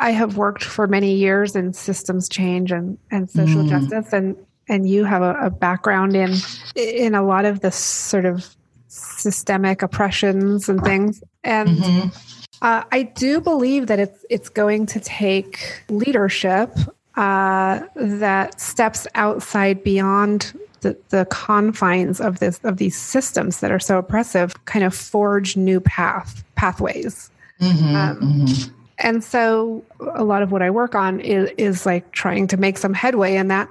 I 0.00 0.10
have 0.10 0.36
worked 0.36 0.64
for 0.64 0.88
many 0.88 1.14
years 1.14 1.54
in 1.54 1.72
systems 1.72 2.28
change 2.28 2.72
and 2.72 2.98
and 3.12 3.30
social 3.30 3.62
mm. 3.62 3.68
justice, 3.68 4.12
and 4.12 4.36
and 4.68 4.88
you 4.88 5.04
have 5.04 5.22
a, 5.22 5.34
a 5.40 5.50
background 5.50 6.16
in 6.16 6.34
in 6.74 7.14
a 7.14 7.22
lot 7.22 7.44
of 7.44 7.60
the 7.60 7.70
sort 7.70 8.24
of 8.24 8.56
systemic 8.88 9.82
oppressions 9.82 10.68
and 10.68 10.82
things, 10.82 11.22
and. 11.44 11.68
Mm-hmm 11.68 12.37
uh, 12.62 12.84
I 12.90 13.02
do 13.02 13.40
believe 13.40 13.86
that 13.86 13.98
it's 13.98 14.24
it's 14.30 14.48
going 14.48 14.86
to 14.86 15.00
take 15.00 15.82
leadership 15.88 16.70
uh, 17.16 17.80
that 17.96 18.60
steps 18.60 19.06
outside 19.14 19.82
beyond 19.82 20.58
the, 20.80 20.96
the 21.08 21.26
confines 21.30 22.20
of 22.20 22.38
this 22.38 22.60
of 22.64 22.76
these 22.76 22.96
systems 22.96 23.60
that 23.60 23.70
are 23.70 23.78
so 23.78 23.98
oppressive, 23.98 24.64
kind 24.64 24.84
of 24.84 24.94
forge 24.94 25.56
new 25.56 25.80
path 25.80 26.44
pathways. 26.54 27.30
Mm-hmm, 27.60 27.94
um, 27.94 28.20
mm-hmm. 28.20 28.74
And 28.98 29.22
so, 29.22 29.84
a 30.00 30.24
lot 30.24 30.42
of 30.42 30.50
what 30.50 30.62
I 30.62 30.70
work 30.70 30.94
on 30.94 31.20
is, 31.20 31.50
is 31.56 31.86
like 31.86 32.10
trying 32.12 32.46
to 32.48 32.56
make 32.56 32.78
some 32.78 32.94
headway 32.94 33.36
in 33.36 33.48
that. 33.48 33.68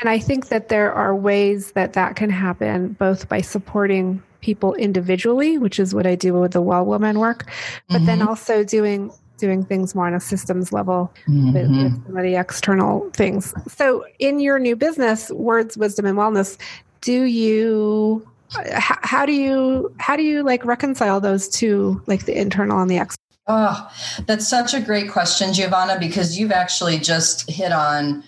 And 0.00 0.10
I 0.10 0.18
think 0.18 0.48
that 0.48 0.68
there 0.68 0.92
are 0.92 1.14
ways 1.14 1.72
that 1.72 1.94
that 1.94 2.16
can 2.16 2.28
happen, 2.28 2.92
both 2.94 3.28
by 3.28 3.40
supporting 3.40 4.22
people 4.40 4.74
individually, 4.74 5.58
which 5.58 5.78
is 5.78 5.94
what 5.94 6.06
I 6.06 6.14
do 6.14 6.34
with 6.34 6.52
the 6.52 6.62
Well 6.62 6.84
Woman 6.84 7.18
work, 7.18 7.50
but 7.88 7.96
mm-hmm. 7.96 8.06
then 8.06 8.22
also 8.22 8.64
doing 8.64 9.12
doing 9.38 9.64
things 9.64 9.94
more 9.94 10.06
on 10.06 10.14
a 10.14 10.20
systems 10.20 10.72
level 10.72 11.12
mm-hmm. 11.28 11.52
with, 11.52 11.70
with 11.70 12.06
some 12.06 12.16
of 12.16 12.22
the 12.22 12.36
external 12.36 13.10
things. 13.10 13.52
So, 13.68 14.04
in 14.18 14.40
your 14.40 14.58
new 14.58 14.76
business, 14.76 15.30
Words, 15.30 15.76
Wisdom, 15.76 16.06
and 16.06 16.16
Wellness, 16.16 16.58
do 17.00 17.24
you 17.24 18.26
how, 18.50 18.96
how 19.02 19.26
do 19.26 19.32
you 19.32 19.92
how 19.98 20.16
do 20.16 20.22
you 20.22 20.42
like 20.42 20.64
reconcile 20.64 21.20
those 21.20 21.48
two, 21.48 22.02
like 22.06 22.24
the 22.26 22.38
internal 22.38 22.80
and 22.80 22.90
the 22.90 22.96
external? 22.96 23.16
Oh, 23.48 23.92
that's 24.26 24.48
such 24.48 24.74
a 24.74 24.80
great 24.80 25.10
question, 25.10 25.52
Giovanna, 25.52 25.98
because 26.00 26.36
you've 26.36 26.50
actually 26.50 26.98
just 26.98 27.48
hit 27.48 27.70
on 27.70 28.24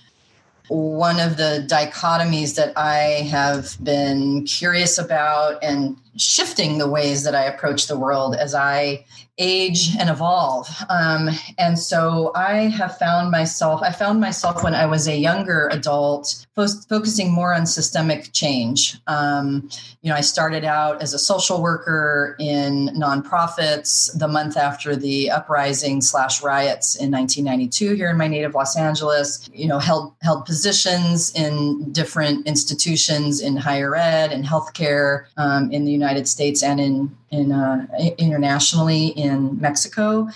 one 0.68 1.18
of 1.18 1.36
the 1.36 1.66
dichotomies 1.68 2.54
that 2.56 2.76
I 2.76 3.26
have 3.30 3.76
been 3.82 4.44
curious 4.44 4.98
about 4.98 5.62
and 5.62 5.96
shifting 6.16 6.78
the 6.78 6.88
ways 6.88 7.24
that 7.24 7.34
I 7.34 7.44
approach 7.44 7.86
the 7.86 7.98
world 7.98 8.36
as 8.36 8.54
I 8.54 9.04
age 9.38 9.96
and 9.98 10.10
evolve. 10.10 10.68
Um, 10.88 11.30
and 11.58 11.78
so 11.78 12.32
I 12.34 12.68
have 12.68 12.98
found 12.98 13.30
myself, 13.30 13.82
I 13.82 13.92
found 13.92 14.20
myself 14.20 14.64
when 14.64 14.74
I 14.74 14.86
was 14.86 15.06
a 15.06 15.16
younger 15.16 15.68
adult 15.68 16.46
fo- 16.54 16.66
focusing 16.88 17.32
more 17.32 17.54
on 17.54 17.64
systemic 17.66 18.32
change. 18.32 18.98
Um, 19.06 19.68
you 20.02 20.10
know, 20.10 20.16
I 20.16 20.20
started 20.20 20.64
out 20.64 21.02
as 21.02 21.14
a 21.14 21.18
social 21.18 21.62
worker 21.62 22.36
in 22.38 22.88
nonprofits 22.88 24.16
the 24.18 24.28
month 24.28 24.56
after 24.56 24.96
the 24.96 25.30
uprising 25.30 26.00
slash 26.00 26.42
riots 26.42 26.96
in 26.96 27.10
1992 27.10 27.94
here 27.94 28.10
in 28.10 28.16
my 28.16 28.28
native 28.28 28.54
Los 28.54 28.76
Angeles, 28.76 29.48
you 29.52 29.68
know, 29.68 29.78
held, 29.78 30.14
held 30.22 30.44
positions 30.46 31.32
in 31.34 31.92
different 31.92 32.46
institutions 32.46 33.40
in 33.40 33.56
higher 33.56 33.94
ed 33.94 34.32
and 34.32 34.44
healthcare 34.44 35.26
um, 35.36 35.70
in 35.70 35.84
the 35.84 35.92
United 35.92 36.26
States 36.26 36.62
and 36.62 36.80
in 36.80 37.16
in 37.30 37.52
uh, 37.52 37.86
internationally 38.18 39.08
in 39.08 39.60
Mexico, 39.60 40.28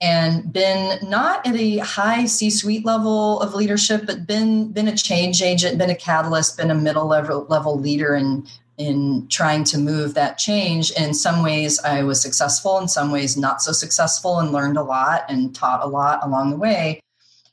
and 0.00 0.52
been 0.52 0.98
not 1.08 1.46
at 1.46 1.56
a 1.56 1.78
high 1.78 2.26
C-suite 2.26 2.84
level 2.84 3.40
of 3.40 3.54
leadership, 3.54 4.06
but 4.06 4.26
been 4.26 4.72
been 4.72 4.88
a 4.88 4.96
change 4.96 5.42
agent, 5.42 5.78
been 5.78 5.90
a 5.90 5.94
catalyst, 5.94 6.56
been 6.56 6.70
a 6.70 6.74
middle 6.74 7.06
level 7.06 7.46
level 7.48 7.78
leader 7.78 8.14
in 8.14 8.46
in 8.78 9.26
trying 9.28 9.64
to 9.64 9.78
move 9.78 10.14
that 10.14 10.36
change. 10.36 10.90
In 10.92 11.14
some 11.14 11.42
ways, 11.42 11.80
I 11.80 12.02
was 12.02 12.20
successful. 12.20 12.78
In 12.78 12.88
some 12.88 13.10
ways, 13.10 13.36
not 13.36 13.62
so 13.62 13.72
successful, 13.72 14.38
and 14.38 14.52
learned 14.52 14.76
a 14.76 14.82
lot 14.82 15.24
and 15.28 15.54
taught 15.54 15.82
a 15.82 15.88
lot 15.88 16.20
along 16.22 16.50
the 16.50 16.56
way. 16.56 17.00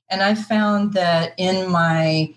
And 0.09 0.21
I 0.21 0.35
found 0.35 0.93
that 0.93 1.33
in 1.37 1.71
my 1.71 2.33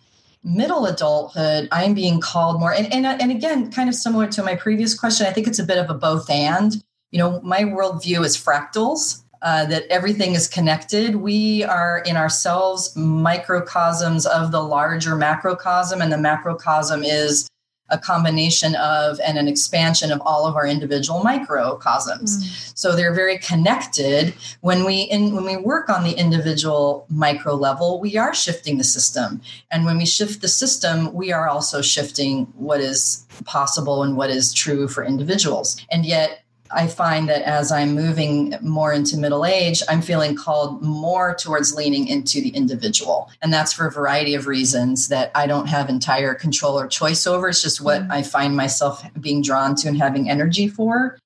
middle 0.47 0.87
adulthood, 0.87 1.69
I'm 1.73 1.93
being 1.93 2.21
called 2.21 2.61
more. 2.61 2.73
And, 2.73 2.91
and, 2.93 3.05
and 3.05 3.31
again, 3.31 3.71
kind 3.71 3.89
of 3.89 3.95
similar 3.95 4.29
to 4.29 4.43
my 4.43 4.55
previous 4.55 4.99
question, 4.99 5.27
I 5.27 5.33
think 5.33 5.47
it's 5.47 5.59
a 5.59 5.65
bit 5.65 5.77
of 5.77 5.91
a 5.91 5.95
both 5.95 6.31
and. 6.31 6.83
You 7.11 7.19
know, 7.19 7.41
my 7.43 7.63
worldview 7.63 8.25
is 8.25 8.37
fractals. 8.37 9.23
Uh, 9.43 9.67
that 9.67 9.85
everything 9.91 10.35
is 10.35 10.49
connected. 10.49 11.17
We 11.17 11.63
are 11.63 11.99
in 12.07 12.17
ourselves 12.17 12.97
microcosms 12.97 14.25
of 14.25 14.51
the 14.51 14.63
larger 14.63 15.15
macrocosm, 15.15 16.01
and 16.01 16.11
the 16.11 16.17
macrocosm 16.17 17.05
is 17.05 17.47
a 17.89 17.99
combination 17.99 18.75
of 18.77 19.21
and 19.21 19.39
an 19.39 19.49
expansion 19.49 20.11
of 20.11 20.21
all 20.23 20.47
of 20.47 20.57
our 20.57 20.67
individual 20.67 21.23
microcosms. 21.23 22.37
Mm. 22.37 22.77
So 22.77 22.97
they're 22.97 23.15
very 23.15 23.39
connected. 23.39 24.35
When 24.61 24.85
we 24.85 25.03
in, 25.03 25.35
when 25.35 25.45
we 25.45 25.57
work 25.57 25.89
on 25.89 26.05
the 26.05 26.13
individual 26.13 27.07
micro 27.09 27.55
level, 27.55 28.01
we 28.01 28.17
are 28.17 28.35
shifting 28.35 28.79
the 28.79 28.85
system. 28.85 29.41
And 29.71 29.85
when 29.85 29.99
we 29.99 30.07
shift 30.07 30.41
the 30.41 30.49
system, 30.49 31.13
we 31.13 31.33
are 31.33 31.49
also 31.49 31.83
shifting 31.83 32.47
what 32.57 32.81
is 32.81 33.27
possible 33.45 34.03
and 34.03 34.17
what 34.17 34.31
is 34.31 34.53
true 34.53 34.89
for 34.89 35.05
individuals. 35.05 35.81
And 35.91 36.05
yet 36.05 36.46
I 36.71 36.87
find 36.87 37.29
that 37.29 37.43
as 37.43 37.73
I'm 37.73 37.95
moving 37.95 38.55
more 38.61 38.93
into 38.93 39.17
middle 39.17 39.45
age, 39.45 39.83
I'm 39.89 40.03
feeling 40.03 40.37
called 40.37 40.83
more 40.83 41.35
towards 41.35 41.75
leaning 41.75 42.09
into 42.09 42.41
the 42.41 42.51
individual. 42.51 43.31
And 43.43 43.53
that's 43.53 43.73
for 43.73 43.87
a 43.87 43.91
variety 43.91 44.35
of 44.35 44.47
reasons 44.47 45.09
that 45.09 45.31
I 45.35 45.47
don't 45.47 45.67
have 45.67 45.89
entire 45.89 46.35
control 46.35 46.79
or 46.79 46.87
choice 46.87 47.27
over. 47.27 47.49
It's 47.49 47.63
just 47.63 47.81
what 47.81 48.03
mm-hmm. 48.03 48.13
I 48.13 48.23
find 48.23 48.57
myself 48.57 49.05
being 49.21 49.43
drawn 49.43 49.75
to 49.77 49.89
and 49.89 49.99
having 49.99 50.31
energy 50.31 50.69
for. 50.69 51.19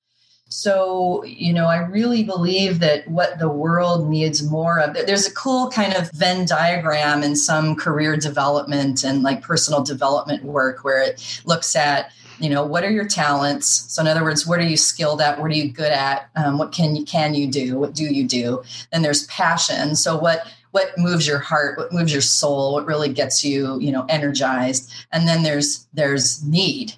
So, 0.51 1.23
you 1.23 1.53
know, 1.53 1.67
I 1.67 1.77
really 1.77 2.23
believe 2.23 2.79
that 2.79 3.07
what 3.07 3.39
the 3.39 3.47
world 3.47 4.09
needs 4.09 4.43
more 4.43 4.81
of, 4.81 4.93
there's 4.93 5.25
a 5.25 5.33
cool 5.33 5.69
kind 5.69 5.93
of 5.93 6.11
Venn 6.11 6.45
diagram 6.45 7.23
in 7.23 7.37
some 7.37 7.73
career 7.73 8.17
development 8.17 9.05
and 9.05 9.23
like 9.23 9.41
personal 9.41 9.81
development 9.81 10.43
work 10.43 10.83
where 10.83 11.01
it 11.01 11.41
looks 11.45 11.73
at 11.73 12.11
you 12.41 12.49
know 12.49 12.65
what 12.65 12.83
are 12.83 12.91
your 12.91 13.07
talents? 13.07 13.67
So 13.67 14.01
in 14.01 14.07
other 14.07 14.23
words 14.23 14.45
what 14.47 14.59
are 14.59 14.67
you 14.67 14.77
skilled 14.77 15.21
at? 15.21 15.39
What 15.39 15.51
are 15.51 15.55
you 15.55 15.71
good 15.71 15.91
at? 15.91 16.29
Um, 16.35 16.57
what 16.57 16.71
can 16.71 16.95
you 16.95 17.05
can 17.05 17.33
you 17.33 17.47
do? 17.47 17.77
What 17.77 17.93
do 17.93 18.05
you 18.05 18.27
do? 18.27 18.63
Then 18.91 19.01
there's 19.01 19.27
passion. 19.27 19.95
So 19.95 20.17
what 20.17 20.47
what 20.71 20.97
moves 20.97 21.27
your 21.27 21.39
heart? 21.39 21.77
What 21.77 21.91
moves 21.91 22.13
your 22.13 22.21
soul? 22.21 22.73
What 22.73 22.85
really 22.85 23.13
gets 23.13 23.43
you 23.43 23.79
you 23.79 23.91
know 23.91 24.05
energized? 24.09 24.91
And 25.11 25.27
then 25.27 25.43
there's 25.43 25.87
there's 25.93 26.43
need. 26.43 26.93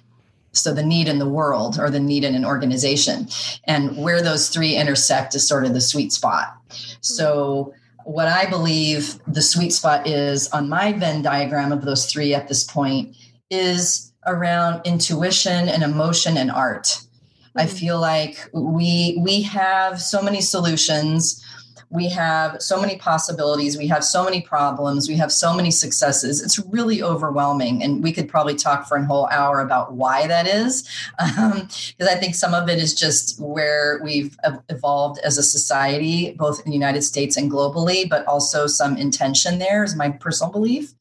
So 0.52 0.72
the 0.72 0.84
need 0.84 1.08
in 1.08 1.18
the 1.18 1.28
world 1.28 1.78
or 1.80 1.90
the 1.90 1.98
need 1.98 2.22
in 2.22 2.36
an 2.36 2.44
organization. 2.44 3.28
And 3.64 3.96
where 3.96 4.22
those 4.22 4.48
three 4.48 4.76
intersect 4.76 5.34
is 5.34 5.46
sort 5.46 5.64
of 5.64 5.74
the 5.74 5.80
sweet 5.80 6.12
spot. 6.12 6.56
So 7.00 7.74
what 8.04 8.28
i 8.28 8.46
believe 8.46 9.18
the 9.26 9.42
sweet 9.42 9.72
spot 9.72 10.06
is 10.06 10.48
on 10.48 10.68
my 10.68 10.92
venn 10.92 11.22
diagram 11.22 11.72
of 11.72 11.84
those 11.84 12.06
three 12.06 12.34
at 12.34 12.48
this 12.48 12.62
point 12.62 13.16
is 13.50 14.12
around 14.26 14.80
intuition 14.84 15.68
and 15.68 15.82
emotion 15.82 16.36
and 16.36 16.50
art. 16.50 16.84
Mm-hmm. 16.84 17.60
I 17.60 17.66
feel 17.66 18.00
like 18.00 18.48
we 18.52 19.18
we 19.20 19.42
have 19.42 20.00
so 20.00 20.22
many 20.22 20.40
solutions. 20.40 21.44
We 21.90 22.08
have 22.08 22.60
so 22.60 22.80
many 22.80 22.96
possibilities. 22.96 23.78
We 23.78 23.86
have 23.86 24.02
so 24.02 24.24
many 24.24 24.40
problems. 24.40 25.08
We 25.08 25.14
have 25.14 25.30
so 25.30 25.54
many 25.54 25.70
successes. 25.70 26.42
It's 26.42 26.58
really 26.58 27.04
overwhelming. 27.04 27.84
And 27.84 28.02
we 28.02 28.12
could 28.12 28.28
probably 28.28 28.56
talk 28.56 28.88
for 28.88 28.96
a 28.96 29.04
whole 29.04 29.28
hour 29.30 29.60
about 29.60 29.92
why 29.92 30.26
that 30.26 30.48
is. 30.48 30.88
Because 31.16 31.94
um, 32.00 32.08
I 32.08 32.16
think 32.16 32.34
some 32.34 32.52
of 32.52 32.68
it 32.68 32.80
is 32.80 32.94
just 32.94 33.40
where 33.40 34.00
we've 34.02 34.36
evolved 34.68 35.20
as 35.20 35.38
a 35.38 35.42
society, 35.44 36.34
both 36.36 36.58
in 36.64 36.70
the 36.70 36.76
United 36.76 37.02
States 37.02 37.36
and 37.36 37.48
globally, 37.48 38.08
but 38.08 38.26
also 38.26 38.66
some 38.66 38.96
intention 38.96 39.60
there, 39.60 39.84
is 39.84 39.94
my 39.94 40.10
personal 40.10 40.50
belief. 40.50 40.94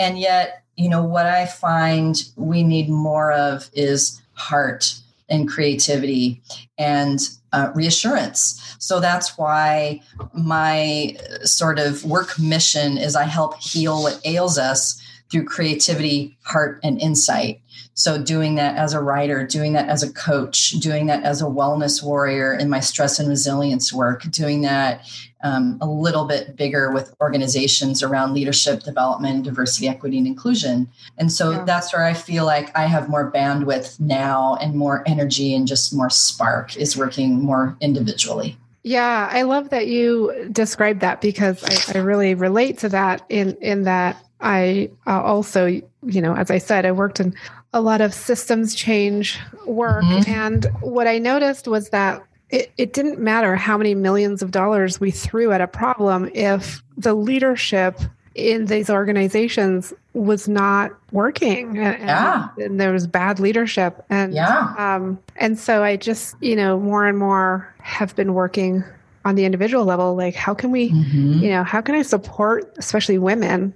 And 0.00 0.18
yet, 0.18 0.63
you 0.76 0.88
know, 0.88 1.02
what 1.02 1.26
I 1.26 1.46
find 1.46 2.16
we 2.36 2.62
need 2.62 2.88
more 2.88 3.32
of 3.32 3.70
is 3.72 4.20
heart 4.32 4.96
and 5.28 5.48
creativity 5.48 6.42
and 6.76 7.18
uh, 7.52 7.70
reassurance. 7.74 8.76
So 8.78 9.00
that's 9.00 9.38
why 9.38 10.02
my 10.34 11.16
sort 11.44 11.78
of 11.78 12.04
work 12.04 12.38
mission 12.38 12.98
is 12.98 13.16
I 13.16 13.24
help 13.24 13.60
heal 13.60 14.02
what 14.02 14.20
ails 14.24 14.58
us 14.58 15.00
through 15.34 15.44
creativity, 15.44 16.38
heart, 16.44 16.78
and 16.84 17.00
insight. 17.00 17.60
So, 17.94 18.22
doing 18.22 18.54
that 18.54 18.76
as 18.76 18.92
a 18.92 19.00
writer, 19.00 19.44
doing 19.44 19.72
that 19.72 19.88
as 19.88 20.04
a 20.04 20.12
coach, 20.12 20.70
doing 20.70 21.06
that 21.06 21.24
as 21.24 21.42
a 21.42 21.46
wellness 21.46 22.04
warrior 22.04 22.54
in 22.54 22.70
my 22.70 22.78
stress 22.78 23.18
and 23.18 23.28
resilience 23.28 23.92
work, 23.92 24.22
doing 24.30 24.60
that 24.60 25.04
um, 25.42 25.78
a 25.80 25.86
little 25.86 26.24
bit 26.24 26.54
bigger 26.54 26.92
with 26.92 27.12
organizations 27.20 28.00
around 28.00 28.32
leadership 28.32 28.84
development, 28.84 29.44
diversity, 29.44 29.88
equity, 29.88 30.18
and 30.18 30.26
inclusion. 30.28 30.88
And 31.18 31.32
so 31.32 31.50
yeah. 31.50 31.64
that's 31.64 31.92
where 31.92 32.04
I 32.04 32.14
feel 32.14 32.44
like 32.44 32.76
I 32.76 32.86
have 32.86 33.08
more 33.08 33.32
bandwidth 33.32 33.98
now 33.98 34.56
and 34.60 34.76
more 34.76 35.02
energy 35.04 35.52
and 35.52 35.66
just 35.66 35.92
more 35.92 36.10
spark 36.10 36.76
is 36.76 36.96
working 36.96 37.42
more 37.42 37.76
individually. 37.80 38.56
Yeah, 38.84 39.28
I 39.32 39.42
love 39.42 39.70
that 39.70 39.88
you 39.88 40.48
described 40.52 41.00
that 41.00 41.20
because 41.20 41.64
I, 41.64 41.98
I 41.98 42.02
really 42.02 42.34
relate 42.34 42.78
to 42.78 42.90
that 42.90 43.24
in 43.28 43.56
in 43.62 43.84
that 43.84 44.23
I 44.40 44.90
uh, 45.06 45.22
also, 45.22 45.66
you 45.66 46.20
know, 46.20 46.34
as 46.34 46.50
I 46.50 46.58
said, 46.58 46.84
I 46.84 46.92
worked 46.92 47.20
in 47.20 47.34
a 47.72 47.80
lot 47.80 48.00
of 48.00 48.14
systems 48.14 48.74
change 48.74 49.38
work. 49.66 50.04
Mm-hmm. 50.04 50.30
And 50.30 50.64
what 50.80 51.06
I 51.06 51.18
noticed 51.18 51.66
was 51.66 51.90
that 51.90 52.22
it, 52.50 52.72
it 52.78 52.92
didn't 52.92 53.18
matter 53.18 53.56
how 53.56 53.76
many 53.76 53.94
millions 53.94 54.42
of 54.42 54.50
dollars 54.50 55.00
we 55.00 55.10
threw 55.10 55.50
at 55.52 55.60
a 55.60 55.66
problem 55.66 56.30
if 56.34 56.82
the 56.96 57.14
leadership 57.14 58.00
in 58.34 58.66
these 58.66 58.90
organizations 58.90 59.92
was 60.12 60.48
not 60.48 60.90
working 61.12 61.78
and, 61.78 62.02
yeah. 62.02 62.48
and, 62.58 62.80
there 62.80 62.92
was 62.92 63.06
bad 63.06 63.38
leadership 63.38 64.04
and 64.10 64.34
yeah. 64.34 64.74
um, 64.76 65.18
and 65.36 65.56
so 65.56 65.84
i 65.84 65.96
just 65.96 66.34
you 66.40 66.56
know 66.56 66.78
more 66.78 67.06
and 67.06 67.16
more 67.16 67.72
have 67.80 68.14
been 68.16 68.34
working 68.34 68.82
on 69.24 69.36
the 69.36 69.44
individual 69.44 69.84
level 69.84 70.16
like 70.16 70.34
how 70.34 70.52
can 70.52 70.72
we 70.72 70.90
mm-hmm. 70.90 71.34
you 71.34 71.48
know 71.48 71.62
how 71.62 71.80
can 71.80 71.94
i 71.94 72.02
support 72.02 72.72
especially 72.76 73.18
women 73.18 73.72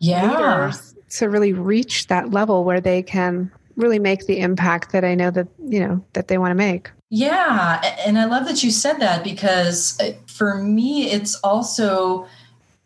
yeah. 0.00 0.30
leaders 0.30 0.94
to 1.10 1.28
really 1.28 1.52
reach 1.52 2.08
that 2.08 2.30
level 2.30 2.64
where 2.64 2.80
they 2.80 3.02
can 3.02 3.50
really 3.76 3.98
make 3.98 4.26
the 4.26 4.40
impact 4.40 4.92
that 4.92 5.04
I 5.04 5.14
know 5.14 5.30
that 5.30 5.48
you 5.66 5.80
know 5.80 6.04
that 6.12 6.28
they 6.28 6.38
want 6.38 6.50
to 6.50 6.56
make. 6.56 6.90
Yeah, 7.10 7.80
and 8.04 8.18
I 8.18 8.24
love 8.24 8.46
that 8.46 8.62
you 8.64 8.70
said 8.70 8.98
that 9.00 9.22
because 9.22 9.98
uh, 10.00 10.12
for 10.26 10.56
me 10.56 11.10
it's 11.10 11.36
also 11.36 12.26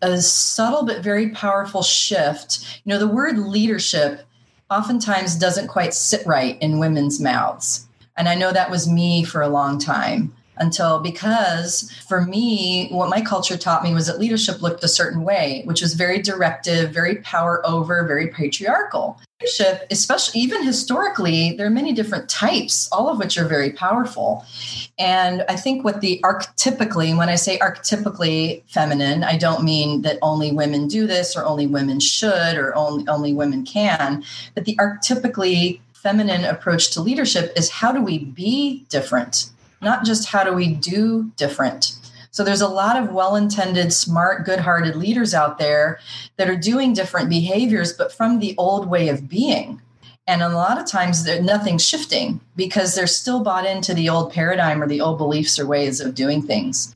a 0.02 0.20
subtle 0.20 0.84
but 0.84 1.02
very 1.02 1.30
powerful 1.30 1.82
shift. 1.82 2.80
You 2.84 2.90
know, 2.90 2.98
the 2.98 3.08
word 3.08 3.38
leadership 3.38 4.22
oftentimes 4.70 5.36
doesn't 5.36 5.68
quite 5.68 5.94
sit 5.94 6.26
right 6.26 6.60
in 6.60 6.78
women's 6.78 7.20
mouths. 7.20 7.86
And 8.16 8.28
I 8.28 8.34
know 8.34 8.52
that 8.52 8.70
was 8.70 8.88
me 8.88 9.24
for 9.24 9.40
a 9.40 9.48
long 9.48 9.78
time 9.78 10.34
until 10.60 11.00
because 11.00 11.90
for 12.08 12.22
me, 12.22 12.88
what 12.90 13.10
my 13.10 13.20
culture 13.20 13.56
taught 13.56 13.82
me 13.82 13.94
was 13.94 14.06
that 14.06 14.18
leadership 14.18 14.62
looked 14.62 14.84
a 14.84 14.88
certain 14.88 15.24
way, 15.24 15.62
which 15.64 15.82
was 15.82 15.94
very 15.94 16.20
directive, 16.20 16.90
very 16.92 17.16
power 17.16 17.64
over, 17.66 18.06
very 18.06 18.28
patriarchal. 18.28 19.20
Leadership, 19.40 19.86
especially 19.90 20.40
even 20.40 20.64
historically, 20.64 21.52
there 21.52 21.66
are 21.66 21.70
many 21.70 21.92
different 21.92 22.28
types, 22.28 22.88
all 22.90 23.08
of 23.08 23.18
which 23.18 23.38
are 23.38 23.44
very 23.44 23.70
powerful. 23.70 24.44
And 24.98 25.44
I 25.48 25.54
think 25.54 25.84
what 25.84 26.00
the 26.00 26.20
archetypically, 26.24 27.16
when 27.16 27.28
I 27.28 27.36
say 27.36 27.56
archetypically 27.58 28.62
feminine, 28.68 29.22
I 29.22 29.38
don't 29.38 29.62
mean 29.62 30.02
that 30.02 30.18
only 30.22 30.50
women 30.50 30.88
do 30.88 31.06
this 31.06 31.36
or 31.36 31.44
only 31.44 31.68
women 31.68 32.00
should 32.00 32.56
or 32.56 32.74
only, 32.74 33.06
only 33.06 33.32
women 33.32 33.64
can, 33.64 34.24
but 34.54 34.64
the 34.64 34.74
archetypically 34.76 35.80
feminine 35.92 36.44
approach 36.44 36.90
to 36.92 37.00
leadership 37.00 37.52
is 37.56 37.68
how 37.68 37.92
do 37.92 38.00
we 38.00 38.18
be 38.18 38.84
different? 38.88 39.50
Not 39.80 40.04
just 40.04 40.28
how 40.28 40.44
do 40.44 40.52
we 40.52 40.74
do 40.74 41.30
different. 41.36 41.96
So 42.30 42.44
there's 42.44 42.60
a 42.60 42.68
lot 42.68 43.02
of 43.02 43.12
well 43.12 43.36
intended, 43.36 43.92
smart, 43.92 44.44
good 44.44 44.60
hearted 44.60 44.96
leaders 44.96 45.34
out 45.34 45.58
there 45.58 45.98
that 46.36 46.48
are 46.48 46.56
doing 46.56 46.92
different 46.92 47.28
behaviors, 47.28 47.92
but 47.92 48.12
from 48.12 48.38
the 48.38 48.54
old 48.58 48.88
way 48.88 49.08
of 49.08 49.28
being. 49.28 49.80
And 50.26 50.42
a 50.42 50.48
lot 50.50 50.78
of 50.78 50.86
times 50.86 51.26
nothing's 51.40 51.84
shifting 51.84 52.40
because 52.54 52.94
they're 52.94 53.06
still 53.06 53.42
bought 53.42 53.66
into 53.66 53.94
the 53.94 54.10
old 54.10 54.32
paradigm 54.32 54.82
or 54.82 54.86
the 54.86 55.00
old 55.00 55.16
beliefs 55.16 55.58
or 55.58 55.66
ways 55.66 56.00
of 56.00 56.14
doing 56.14 56.42
things. 56.42 56.94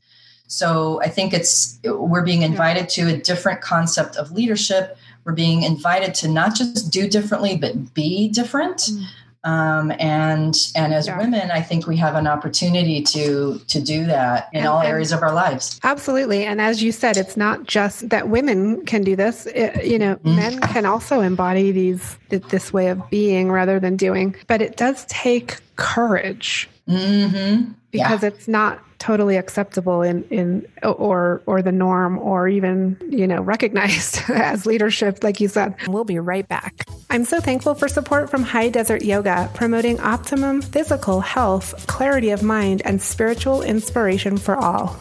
So 0.48 1.00
I 1.00 1.08
think 1.08 1.32
it's 1.32 1.80
we're 1.82 2.22
being 2.22 2.42
invited 2.42 2.90
to 2.90 3.08
a 3.08 3.16
different 3.16 3.62
concept 3.62 4.16
of 4.16 4.32
leadership. 4.32 4.98
We're 5.24 5.32
being 5.32 5.62
invited 5.62 6.14
to 6.16 6.28
not 6.28 6.54
just 6.54 6.92
do 6.92 7.08
differently, 7.08 7.56
but 7.56 7.94
be 7.94 8.28
different. 8.28 8.78
Mm 8.78 9.06
um, 9.44 9.92
and 9.98 10.56
and 10.76 10.94
as 10.94 11.06
Yeah. 11.06 11.18
women 11.18 11.50
i 11.50 11.60
think 11.60 11.86
we 11.86 11.96
have 11.96 12.14
an 12.14 12.26
opportunity 12.26 13.02
to 13.02 13.60
to 13.66 13.80
do 13.80 14.04
that 14.06 14.48
in 14.52 14.58
And- 14.60 14.68
all 14.68 14.82
areas 14.82 15.12
of 15.12 15.22
our 15.22 15.32
lives 15.32 15.80
Absolutely. 15.82 16.44
And 16.44 16.60
as 16.60 16.82
you 16.82 16.92
said, 16.92 17.16
it's 17.16 17.36
not 17.36 17.66
just 17.66 18.08
that 18.10 18.28
women 18.28 18.84
can 18.86 19.02
do 19.02 19.16
this. 19.16 19.46
It- 19.46 19.84
you 19.84 19.98
know, 19.98 20.14
Mm. 20.24 20.36
men 20.36 20.60
can 20.60 20.86
also 20.86 21.20
embody 21.20 21.72
these 21.72 22.16
this 22.28 22.72
way 22.72 22.88
of 22.88 22.98
being 23.10 23.50
rather 23.50 23.80
than 23.80 23.96
doing. 23.96 24.34
But 24.46 24.62
it 24.62 24.76
does 24.76 25.04
take 25.08 25.58
courage 25.76 26.68
mm-hmm. 26.88 27.72
yeah. 27.92 28.08
Because 28.08 28.22
it's 28.22 28.48
not 28.48 28.82
totally 28.98 29.36
acceptable 29.36 30.02
in 30.02 30.22
in 30.30 30.66
or 30.84 31.42
or 31.46 31.60
the 31.60 31.72
norm 31.72 32.18
or 32.18 32.46
even 32.46 32.96
you 33.10 33.26
know 33.26 33.42
recognized 33.42 34.20
as 34.30 34.64
leadership 34.64 35.24
like 35.24 35.40
you 35.40 35.48
said. 35.48 35.74
We'll 35.88 36.04
be 36.04 36.18
right 36.20 36.46
back. 36.46 36.86
I'm 37.10 37.24
so 37.24 37.40
thankful 37.40 37.74
for 37.74 37.88
support 37.88 38.30
from 38.30 38.44
high 38.44 38.68
desert 38.68 39.02
yoga 39.02 39.50
promoting 39.54 39.98
optimum 40.00 40.62
physical 40.62 41.20
health 41.20 41.86
clarity 41.88 42.30
of 42.30 42.42
mind 42.42 42.82
and 42.84 43.02
spiritual 43.02 43.62
inspiration 43.62 44.36
for 44.36 44.56
all 44.56 44.96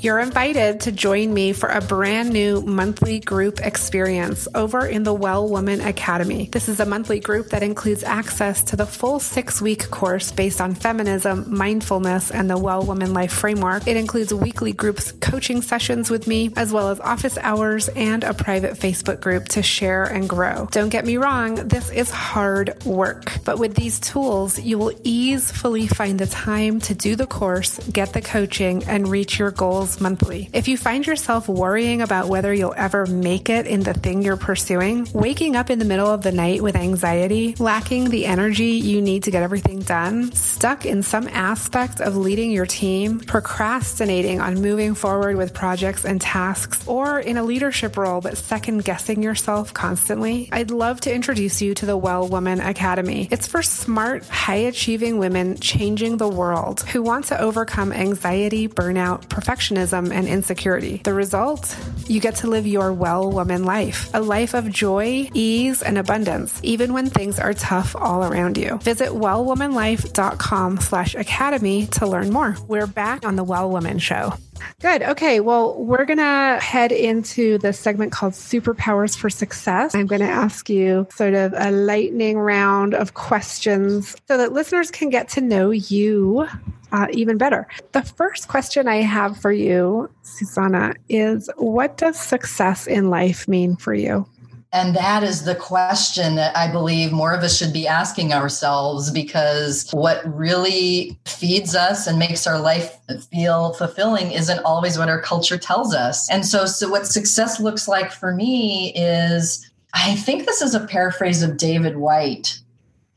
you're 0.00 0.18
invited 0.18 0.80
to 0.80 0.92
join 0.92 1.32
me 1.32 1.52
for 1.52 1.68
a 1.68 1.80
brand 1.80 2.32
new 2.32 2.60
monthly 2.62 3.20
group 3.20 3.60
experience 3.60 4.48
over 4.54 4.86
in 4.86 5.02
the 5.02 5.14
Well 5.14 5.48
Woman 5.48 5.80
Academy. 5.80 6.48
This 6.50 6.68
is 6.68 6.80
a 6.80 6.86
monthly 6.86 7.20
group 7.20 7.50
that 7.50 7.62
includes 7.62 8.02
access 8.02 8.62
to 8.64 8.76
the 8.76 8.86
full 8.86 9.20
six 9.20 9.60
week 9.60 9.90
course 9.90 10.32
based 10.32 10.60
on 10.60 10.74
feminism, 10.74 11.44
mindfulness, 11.54 12.30
and 12.30 12.50
the 12.50 12.58
Well 12.58 12.82
Woman 12.82 13.14
Life 13.14 13.32
Framework. 13.32 13.86
It 13.86 13.96
includes 13.96 14.32
weekly 14.34 14.72
groups 14.72 15.12
coaching 15.12 15.62
sessions 15.62 16.10
with 16.10 16.26
me, 16.26 16.52
as 16.56 16.72
well 16.72 16.90
as 16.90 17.00
office 17.00 17.38
hours 17.38 17.88
and 17.90 18.24
a 18.24 18.34
private 18.34 18.74
Facebook 18.74 19.20
group 19.20 19.48
to 19.48 19.62
share 19.62 20.04
and 20.04 20.28
grow. 20.28 20.68
Don't 20.72 20.88
get 20.88 21.04
me 21.04 21.16
wrong, 21.16 21.54
this 21.54 21.90
is 21.90 22.10
hard 22.10 22.84
work, 22.84 23.32
but 23.44 23.58
with 23.58 23.74
these 23.74 24.00
tools, 24.00 24.58
you 24.58 24.78
will 24.78 24.92
easily 25.04 25.86
find 25.86 26.18
the 26.18 26.26
time 26.26 26.80
to 26.80 26.94
do 26.94 27.14
the 27.14 27.26
course, 27.26 27.78
get 27.88 28.12
the 28.12 28.22
coaching, 28.22 28.84
and 28.84 29.08
reach 29.08 29.38
your 29.38 29.50
goals 29.50 29.75
monthly. 30.00 30.48
If 30.52 30.68
you 30.68 30.78
find 30.78 31.06
yourself 31.06 31.48
worrying 31.48 32.00
about 32.00 32.28
whether 32.28 32.52
you'll 32.52 32.74
ever 32.76 33.04
make 33.06 33.50
it 33.50 33.66
in 33.66 33.80
the 33.80 33.92
thing 33.92 34.22
you're 34.22 34.36
pursuing, 34.36 35.06
waking 35.12 35.54
up 35.54 35.68
in 35.68 35.78
the 35.78 35.84
middle 35.84 36.06
of 36.06 36.22
the 36.22 36.32
night 36.32 36.62
with 36.62 36.76
anxiety, 36.76 37.54
lacking 37.58 38.08
the 38.08 38.24
energy 38.24 38.70
you 38.70 39.02
need 39.02 39.24
to 39.24 39.30
get 39.30 39.42
everything 39.42 39.80
done, 39.80 40.32
stuck 40.32 40.86
in 40.86 41.02
some 41.02 41.28
aspect 41.28 42.00
of 42.00 42.16
leading 42.16 42.50
your 42.50 42.64
team, 42.64 43.20
procrastinating 43.20 44.40
on 44.40 44.62
moving 44.62 44.94
forward 44.94 45.36
with 45.36 45.52
projects 45.52 46.04
and 46.06 46.20
tasks, 46.20 46.86
or 46.88 47.20
in 47.20 47.36
a 47.36 47.42
leadership 47.42 47.96
role 47.98 48.20
but 48.22 48.38
second 48.38 48.82
guessing 48.84 49.22
yourself 49.22 49.74
constantly, 49.74 50.48
I'd 50.52 50.70
love 50.70 51.00
to 51.02 51.14
introduce 51.14 51.60
you 51.60 51.74
to 51.74 51.86
the 51.86 51.96
Well 51.96 52.28
Woman 52.28 52.60
Academy. 52.60 53.28
It's 53.30 53.46
for 53.46 53.62
smart, 53.62 54.26
high 54.28 54.66
achieving 54.72 55.18
women 55.18 55.58
changing 55.58 56.16
the 56.16 56.28
world 56.28 56.80
who 56.80 57.02
want 57.02 57.26
to 57.26 57.40
overcome 57.40 57.92
anxiety, 57.92 58.68
burnout, 58.68 59.26
perfectionism, 59.26 59.65
and 59.70 60.28
insecurity. 60.28 61.00
The 61.04 61.14
result? 61.14 61.76
You 62.06 62.20
get 62.20 62.36
to 62.36 62.46
live 62.46 62.66
your 62.66 62.92
well 62.92 63.30
woman 63.30 63.64
life, 63.64 64.10
a 64.14 64.20
life 64.20 64.54
of 64.54 64.70
joy, 64.70 65.28
ease, 65.34 65.82
and 65.82 65.98
abundance, 65.98 66.60
even 66.62 66.92
when 66.92 67.10
things 67.10 67.38
are 67.38 67.52
tough 67.52 67.96
all 67.96 68.24
around 68.24 68.56
you. 68.56 68.78
Visit 68.78 69.10
wellwomanlife.com 69.10 70.80
slash 70.80 71.14
academy 71.14 71.86
to 71.86 72.06
learn 72.06 72.30
more. 72.30 72.56
We're 72.68 72.86
back 72.86 73.24
on 73.26 73.36
the 73.36 73.44
Well 73.44 73.70
Woman 73.70 73.98
Show. 73.98 74.34
Good. 74.80 75.02
Okay. 75.02 75.40
Well, 75.40 75.74
we're 75.82 76.04
going 76.04 76.18
to 76.18 76.58
head 76.62 76.92
into 76.92 77.58
the 77.58 77.72
segment 77.72 78.12
called 78.12 78.32
Superpowers 78.32 79.16
for 79.16 79.30
Success. 79.30 79.94
I'm 79.94 80.06
going 80.06 80.20
to 80.20 80.26
ask 80.26 80.68
you 80.68 81.06
sort 81.14 81.34
of 81.34 81.54
a 81.56 81.70
lightning 81.70 82.38
round 82.38 82.94
of 82.94 83.14
questions 83.14 84.16
so 84.28 84.36
that 84.38 84.52
listeners 84.52 84.90
can 84.90 85.10
get 85.10 85.28
to 85.30 85.40
know 85.40 85.70
you 85.70 86.48
uh, 86.96 87.06
even 87.12 87.36
better. 87.36 87.66
The 87.92 88.02
first 88.02 88.48
question 88.48 88.88
I 88.88 88.96
have 88.96 89.36
for 89.36 89.52
you, 89.52 90.10
Susana, 90.22 90.94
is 91.08 91.50
what 91.58 91.98
does 91.98 92.18
success 92.18 92.86
in 92.86 93.10
life 93.10 93.46
mean 93.46 93.76
for 93.76 93.92
you? 93.92 94.26
And 94.72 94.96
that 94.96 95.22
is 95.22 95.44
the 95.44 95.54
question 95.54 96.34
that 96.36 96.56
I 96.56 96.70
believe 96.70 97.12
more 97.12 97.32
of 97.32 97.42
us 97.42 97.56
should 97.56 97.72
be 97.72 97.86
asking 97.86 98.32
ourselves 98.32 99.10
because 99.10 99.90
what 99.92 100.22
really 100.36 101.18
feeds 101.24 101.74
us 101.74 102.06
and 102.06 102.18
makes 102.18 102.46
our 102.46 102.58
life 102.58 102.98
feel 103.30 103.74
fulfilling 103.74 104.32
isn't 104.32 104.58
always 104.64 104.98
what 104.98 105.08
our 105.08 105.20
culture 105.20 105.56
tells 105.56 105.94
us. 105.94 106.30
And 106.30 106.44
so, 106.44 106.66
so 106.66 106.90
what 106.90 107.06
success 107.06 107.60
looks 107.60 107.88
like 107.88 108.10
for 108.10 108.34
me 108.34 108.92
is 108.94 109.70
I 109.94 110.14
think 110.16 110.46
this 110.46 110.60
is 110.60 110.74
a 110.74 110.86
paraphrase 110.86 111.42
of 111.42 111.56
David 111.56 111.96
Whyte 111.96 112.58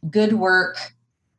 good 0.10 0.34
work, 0.34 0.94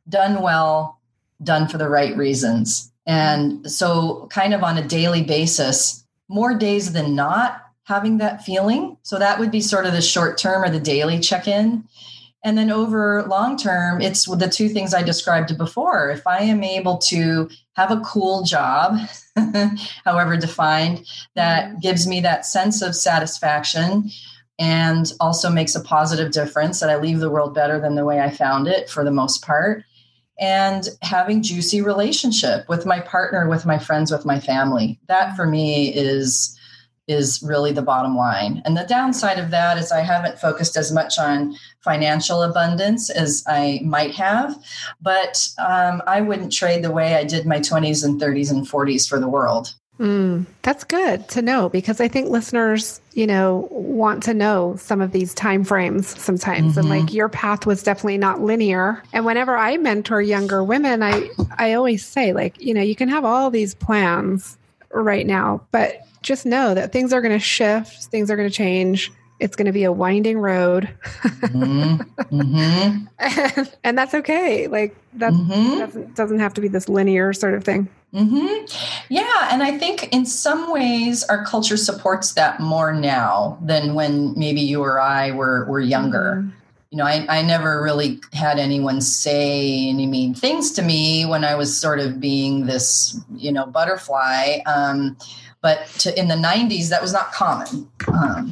done 0.07 0.41
well, 0.41 1.00
done 1.43 1.67
for 1.67 1.77
the 1.77 1.89
right 1.89 2.15
reasons. 2.15 2.91
And 3.05 3.69
so, 3.69 4.27
kind 4.31 4.53
of 4.53 4.63
on 4.63 4.77
a 4.77 4.87
daily 4.87 5.23
basis, 5.23 6.05
more 6.29 6.53
days 6.53 6.93
than 6.93 7.15
not, 7.15 7.61
having 7.85 8.19
that 8.19 8.43
feeling. 8.43 8.97
So 9.03 9.19
that 9.19 9.39
would 9.39 9.51
be 9.51 9.61
sort 9.61 9.85
of 9.85 9.93
the 9.93 10.01
short 10.01 10.37
term 10.37 10.63
or 10.63 10.69
the 10.69 10.79
daily 10.79 11.19
check 11.19 11.47
in. 11.47 11.83
And 12.43 12.57
then 12.57 12.71
over 12.71 13.23
long 13.23 13.57
term, 13.57 14.01
it's 14.01 14.25
the 14.25 14.47
two 14.47 14.69
things 14.69 14.93
I 14.93 15.03
described 15.03 15.55
before. 15.57 16.09
If 16.09 16.25
I 16.25 16.39
am 16.39 16.63
able 16.63 16.97
to 17.09 17.49
have 17.75 17.91
a 17.91 17.99
cool 17.99 18.43
job, 18.43 18.97
however 20.05 20.37
defined, 20.37 21.05
that 21.35 21.81
gives 21.81 22.07
me 22.07 22.19
that 22.21 22.45
sense 22.45 22.81
of 22.81 22.95
satisfaction 22.95 24.09
and 24.57 25.11
also 25.19 25.49
makes 25.49 25.75
a 25.75 25.81
positive 25.81 26.31
difference 26.31 26.79
that 26.79 26.89
I 26.89 26.95
leave 26.95 27.19
the 27.19 27.29
world 27.29 27.53
better 27.53 27.79
than 27.79 27.95
the 27.95 28.05
way 28.05 28.19
I 28.19 28.29
found 28.29 28.67
it 28.67 28.89
for 28.89 29.03
the 29.03 29.11
most 29.11 29.43
part. 29.43 29.83
And 30.41 30.89
having 31.01 31.43
juicy 31.43 31.81
relationship 31.81 32.67
with 32.67 32.85
my 32.85 32.99
partner, 32.99 33.47
with 33.47 33.65
my 33.65 33.77
friends, 33.77 34.11
with 34.11 34.25
my 34.25 34.39
family. 34.39 34.99
That 35.07 35.35
for 35.35 35.45
me 35.45 35.93
is 35.93 36.57
is 37.07 37.41
really 37.43 37.71
the 37.71 37.81
bottom 37.81 38.15
line. 38.15 38.61
And 38.65 38.77
the 38.77 38.85
downside 38.85 39.39
of 39.39 39.51
that 39.51 39.77
is 39.77 39.91
I 39.91 40.01
haven't 40.01 40.39
focused 40.39 40.77
as 40.77 40.91
much 40.91 41.17
on 41.17 41.55
financial 41.83 42.43
abundance 42.43 43.09
as 43.09 43.43
I 43.47 43.81
might 43.83 44.13
have, 44.15 44.55
but 45.01 45.47
um, 45.57 46.01
I 46.07 46.21
wouldn't 46.21 46.53
trade 46.53 46.83
the 46.83 46.91
way 46.91 47.15
I 47.15 47.23
did 47.23 47.45
my 47.45 47.59
20s 47.59 48.03
and 48.05 48.19
30s 48.19 48.51
and 48.51 48.65
40s 48.65 49.07
for 49.07 49.19
the 49.19 49.27
world. 49.27 49.75
Mm, 50.01 50.47
that's 50.63 50.83
good 50.83 51.29
to 51.29 51.43
know 51.43 51.69
because 51.69 52.01
I 52.01 52.07
think 52.07 52.27
listeners, 52.27 52.99
you 53.13 53.27
know, 53.27 53.67
want 53.69 54.23
to 54.23 54.33
know 54.33 54.75
some 54.79 54.99
of 54.99 55.11
these 55.11 55.31
time 55.35 55.63
frames 55.63 56.19
sometimes. 56.19 56.75
And 56.75 56.89
like 56.89 57.13
your 57.13 57.29
path 57.29 57.67
was 57.67 57.83
definitely 57.83 58.17
not 58.17 58.41
linear. 58.41 59.03
And 59.13 59.27
whenever 59.27 59.55
I 59.55 59.77
mentor 59.77 60.19
younger 60.19 60.63
women, 60.63 61.03
I 61.03 61.29
I 61.59 61.73
always 61.73 62.03
say 62.03 62.33
like, 62.33 62.59
you 62.59 62.73
know, 62.73 62.81
you 62.81 62.95
can 62.95 63.09
have 63.09 63.23
all 63.23 63.51
these 63.51 63.75
plans 63.75 64.57
right 64.89 65.27
now, 65.27 65.61
but 65.69 66.01
just 66.23 66.47
know 66.47 66.73
that 66.73 66.91
things 66.91 67.13
are 67.13 67.21
going 67.21 67.37
to 67.37 67.39
shift, 67.39 68.05
things 68.05 68.31
are 68.31 68.35
going 68.35 68.49
to 68.49 68.55
change. 68.55 69.11
It's 69.41 69.55
going 69.55 69.65
to 69.65 69.71
be 69.71 69.83
a 69.83 69.91
winding 69.91 70.37
road. 70.39 70.87
Mm-hmm. 71.23 73.05
and, 73.19 73.69
and 73.83 73.97
that's 73.97 74.13
okay. 74.13 74.67
Like 74.67 74.95
that 75.13 75.33
Mhm. 75.33 75.79
doesn't 75.79 76.15
doesn't 76.15 76.39
have 76.39 76.53
to 76.55 76.61
be 76.61 76.67
this 76.67 76.87
linear 76.87 77.33
sort 77.33 77.53
of 77.55 77.63
thing. 77.63 77.89
hmm 78.13 78.47
Yeah, 79.09 79.49
and 79.51 79.63
I 79.63 79.77
think 79.77 80.09
in 80.13 80.25
some 80.25 80.71
ways 80.71 81.23
our 81.25 81.43
culture 81.45 81.77
supports 81.77 82.33
that 82.33 82.59
more 82.59 82.93
now 82.93 83.57
than 83.61 83.93
when 83.95 84.33
maybe 84.37 84.61
you 84.61 84.81
or 84.81 84.99
I 84.99 85.31
were 85.31 85.65
were 85.65 85.79
younger. 85.81 86.45
You 86.91 86.97
know, 86.97 87.05
I, 87.05 87.25
I 87.29 87.41
never 87.41 87.81
really 87.81 88.19
had 88.33 88.59
anyone 88.59 88.99
say 88.99 89.87
any 89.87 90.05
mean 90.07 90.33
things 90.33 90.71
to 90.73 90.81
me 90.81 91.25
when 91.25 91.45
I 91.45 91.55
was 91.55 91.75
sort 91.79 91.99
of 92.01 92.19
being 92.19 92.65
this, 92.65 93.17
you 93.35 93.51
know, 93.51 93.65
butterfly. 93.65 94.57
Um, 94.65 95.15
but 95.61 95.87
to, 95.99 96.19
in 96.19 96.27
the 96.27 96.35
90s, 96.35 96.89
that 96.89 97.01
was 97.01 97.13
not 97.13 97.31
common. 97.31 97.87
Um, 98.11 98.51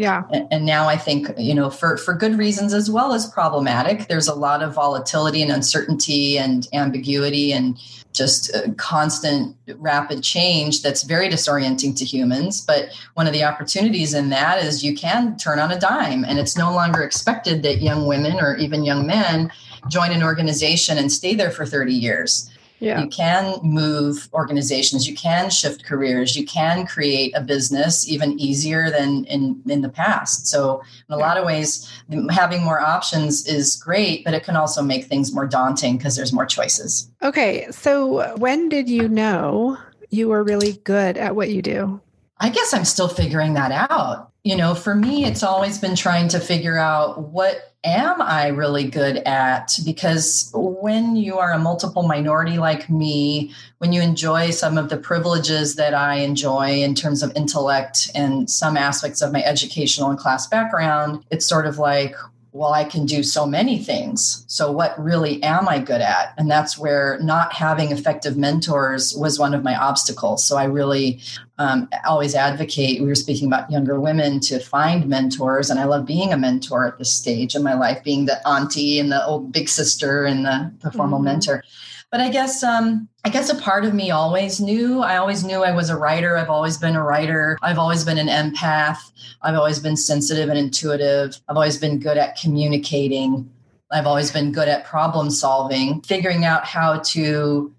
Yeah. 0.00 0.22
and, 0.50 0.64
now 0.64 0.88
I 0.88 0.96
think, 0.96 1.28
you 1.36 1.52
know, 1.52 1.68
for, 1.68 1.98
for 1.98 2.14
good 2.14 2.38
reasons 2.38 2.72
as 2.72 2.90
well 2.90 3.12
as 3.12 3.26
problematic, 3.26 4.08
there's 4.08 4.28
a 4.28 4.34
lot 4.34 4.62
of 4.62 4.72
volatility 4.72 5.42
and 5.42 5.52
uncertainty 5.52 6.38
and 6.38 6.66
ambiguity 6.72 7.52
and 7.52 7.78
just 8.14 8.54
uh, 8.56 8.72
constant 8.78 9.54
rapid 9.76 10.22
change 10.22 10.80
that's 10.80 11.02
very 11.02 11.28
disorienting 11.28 11.94
to 11.98 12.06
humans. 12.06 12.62
But 12.62 12.88
one 13.12 13.26
of 13.26 13.34
the 13.34 13.44
opportunities 13.44 14.14
in 14.14 14.30
that 14.30 14.64
is 14.64 14.82
you 14.82 14.94
can 14.96 15.36
turn 15.36 15.58
on 15.58 15.70
a 15.70 15.78
dime, 15.78 16.24
and 16.24 16.38
it's 16.38 16.56
no 16.56 16.72
longer 16.72 17.02
expected 17.02 17.62
that 17.64 17.82
young 17.82 18.06
women 18.06 18.40
or 18.40 18.56
even 18.56 18.84
young 18.84 19.06
men 19.06 19.52
join 19.88 20.12
an 20.12 20.22
organization 20.22 20.96
and 20.96 21.12
stay 21.12 21.34
there 21.34 21.50
for 21.50 21.66
30 21.66 21.92
years. 21.92 22.49
Yeah. 22.80 23.02
You 23.02 23.08
can 23.08 23.60
move 23.62 24.28
organizations, 24.32 25.06
you 25.06 25.14
can 25.14 25.50
shift 25.50 25.84
careers, 25.84 26.36
you 26.36 26.44
can 26.44 26.86
create 26.86 27.32
a 27.36 27.40
business 27.40 28.08
even 28.08 28.38
easier 28.40 28.90
than 28.90 29.24
in, 29.26 29.62
in 29.68 29.82
the 29.82 29.88
past. 29.88 30.46
So, 30.46 30.82
in 31.08 31.14
a 31.14 31.18
lot 31.18 31.36
of 31.36 31.44
ways, 31.44 31.88
having 32.30 32.64
more 32.64 32.80
options 32.80 33.46
is 33.46 33.76
great, 33.76 34.24
but 34.24 34.34
it 34.34 34.44
can 34.44 34.56
also 34.56 34.82
make 34.82 35.04
things 35.04 35.32
more 35.32 35.46
daunting 35.46 35.96
because 35.96 36.16
there's 36.16 36.32
more 36.32 36.46
choices. 36.46 37.10
Okay. 37.22 37.70
So 37.70 38.36
when 38.36 38.68
did 38.68 38.88
you 38.88 39.08
know 39.08 39.78
you 40.10 40.28
were 40.28 40.42
really 40.42 40.74
good 40.84 41.16
at 41.16 41.36
what 41.36 41.50
you 41.50 41.62
do? 41.62 42.00
I 42.38 42.48
guess 42.48 42.72
I'm 42.72 42.84
still 42.84 43.08
figuring 43.08 43.54
that 43.54 43.88
out. 43.90 44.29
You 44.42 44.56
know, 44.56 44.74
for 44.74 44.94
me, 44.94 45.24
it's 45.24 45.42
always 45.42 45.78
been 45.78 45.94
trying 45.94 46.28
to 46.28 46.40
figure 46.40 46.78
out 46.78 47.30
what 47.30 47.74
am 47.84 48.20
I 48.20 48.48
really 48.48 48.84
good 48.84 49.18
at? 49.18 49.78
Because 49.84 50.50
when 50.54 51.16
you 51.16 51.38
are 51.38 51.52
a 51.52 51.58
multiple 51.58 52.02
minority 52.02 52.58
like 52.58 52.88
me, 52.88 53.52
when 53.78 53.92
you 53.92 54.00
enjoy 54.00 54.50
some 54.50 54.78
of 54.78 54.88
the 54.88 54.96
privileges 54.96 55.76
that 55.76 55.94
I 55.94 56.16
enjoy 56.16 56.82
in 56.82 56.94
terms 56.94 57.22
of 57.22 57.34
intellect 57.36 58.10
and 58.14 58.48
some 58.50 58.76
aspects 58.76 59.22
of 59.22 59.32
my 59.32 59.42
educational 59.42 60.10
and 60.10 60.18
class 60.18 60.46
background, 60.46 61.24
it's 61.30 61.46
sort 61.46 61.66
of 61.66 61.78
like, 61.78 62.14
well, 62.52 62.72
I 62.72 62.82
can 62.82 63.06
do 63.06 63.22
so 63.22 63.46
many 63.46 63.78
things. 63.78 64.44
So, 64.48 64.72
what 64.72 64.98
really 65.02 65.42
am 65.42 65.68
I 65.68 65.78
good 65.78 66.00
at? 66.00 66.34
And 66.36 66.50
that's 66.50 66.76
where 66.76 67.18
not 67.22 67.52
having 67.52 67.92
effective 67.92 68.36
mentors 68.36 69.14
was 69.14 69.38
one 69.38 69.54
of 69.54 69.62
my 69.62 69.76
obstacles. 69.76 70.44
So, 70.44 70.56
I 70.56 70.64
really 70.64 71.20
um, 71.58 71.88
always 72.04 72.34
advocate. 72.34 73.00
We 73.00 73.06
were 73.06 73.14
speaking 73.14 73.46
about 73.46 73.70
younger 73.70 74.00
women 74.00 74.40
to 74.40 74.58
find 74.58 75.06
mentors, 75.08 75.70
and 75.70 75.78
I 75.78 75.84
love 75.84 76.06
being 76.06 76.32
a 76.32 76.36
mentor 76.36 76.86
at 76.86 76.98
this 76.98 77.12
stage 77.12 77.54
in 77.54 77.62
my 77.62 77.74
life, 77.74 78.02
being 78.02 78.26
the 78.26 78.46
auntie 78.46 78.98
and 78.98 79.12
the 79.12 79.24
old 79.24 79.52
big 79.52 79.68
sister 79.68 80.24
and 80.24 80.44
the, 80.44 80.72
the 80.82 80.90
formal 80.90 81.18
mm-hmm. 81.18 81.26
mentor 81.26 81.64
but 82.10 82.20
I 82.20 82.28
guess 82.28 82.62
um, 82.62 83.08
I 83.24 83.28
guess 83.28 83.50
a 83.50 83.54
part 83.54 83.84
of 83.84 83.94
me 83.94 84.10
always 84.10 84.60
knew. 84.60 85.00
I 85.00 85.16
always 85.16 85.44
knew 85.44 85.62
I 85.62 85.72
was 85.72 85.90
a 85.90 85.96
writer. 85.96 86.36
I've 86.36 86.50
always 86.50 86.76
been 86.76 86.96
a 86.96 87.02
writer. 87.02 87.56
I've 87.62 87.78
always 87.78 88.04
been 88.04 88.18
an 88.18 88.26
empath. 88.26 88.98
I've 89.42 89.54
always 89.54 89.78
been 89.78 89.96
sensitive 89.96 90.48
and 90.48 90.58
intuitive. 90.58 91.36
I've 91.48 91.56
always 91.56 91.78
been 91.78 92.00
good 92.00 92.16
at 92.16 92.36
communicating. 92.36 93.48
I've 93.92 94.06
always 94.06 94.30
been 94.30 94.52
good 94.52 94.68
at 94.68 94.84
problem 94.84 95.30
solving, 95.30 96.00
figuring 96.02 96.44
out 96.44 96.64
how 96.64 96.98
to 96.98 97.72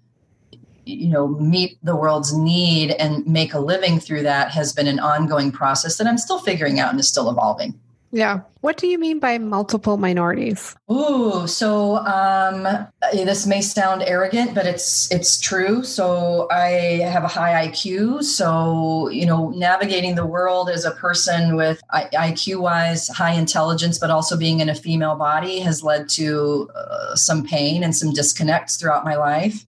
you 0.84 1.08
know 1.08 1.28
meet 1.28 1.78
the 1.82 1.94
world's 1.94 2.36
need 2.36 2.92
and 2.92 3.26
make 3.26 3.54
a 3.54 3.60
living 3.60 4.00
through 4.00 4.22
that 4.22 4.50
has 4.50 4.72
been 4.72 4.88
an 4.88 4.98
ongoing 4.98 5.52
process 5.52 5.98
that 5.98 6.06
I'm 6.06 6.18
still 6.18 6.38
figuring 6.38 6.80
out 6.80 6.90
and 6.90 6.98
is 6.98 7.08
still 7.08 7.30
evolving. 7.30 7.78
Yeah. 8.14 8.40
What 8.60 8.76
do 8.76 8.86
you 8.86 8.98
mean 8.98 9.18
by 9.18 9.38
multiple 9.38 9.96
minorities? 9.96 10.76
Ooh, 10.92 11.46
so 11.46 11.96
um, 11.96 12.86
this 13.12 13.46
may 13.46 13.62
sound 13.62 14.02
arrogant, 14.02 14.54
but 14.54 14.66
it's 14.66 15.10
it's 15.10 15.40
true. 15.40 15.82
So 15.82 16.46
I 16.50 17.00
have 17.10 17.24
a 17.24 17.28
high 17.28 17.68
IQ. 17.68 18.22
So 18.22 19.08
you 19.08 19.24
know, 19.24 19.48
navigating 19.56 20.14
the 20.14 20.26
world 20.26 20.68
as 20.68 20.84
a 20.84 20.90
person 20.90 21.56
with 21.56 21.80
IQ 21.92 22.60
wise 22.60 23.08
high 23.08 23.32
intelligence, 23.32 23.98
but 23.98 24.10
also 24.10 24.36
being 24.36 24.60
in 24.60 24.68
a 24.68 24.74
female 24.74 25.16
body 25.16 25.60
has 25.60 25.82
led 25.82 26.10
to 26.10 26.68
uh, 26.74 27.16
some 27.16 27.42
pain 27.44 27.82
and 27.82 27.96
some 27.96 28.12
disconnects 28.12 28.76
throughout 28.76 29.06
my 29.06 29.16
life. 29.16 29.66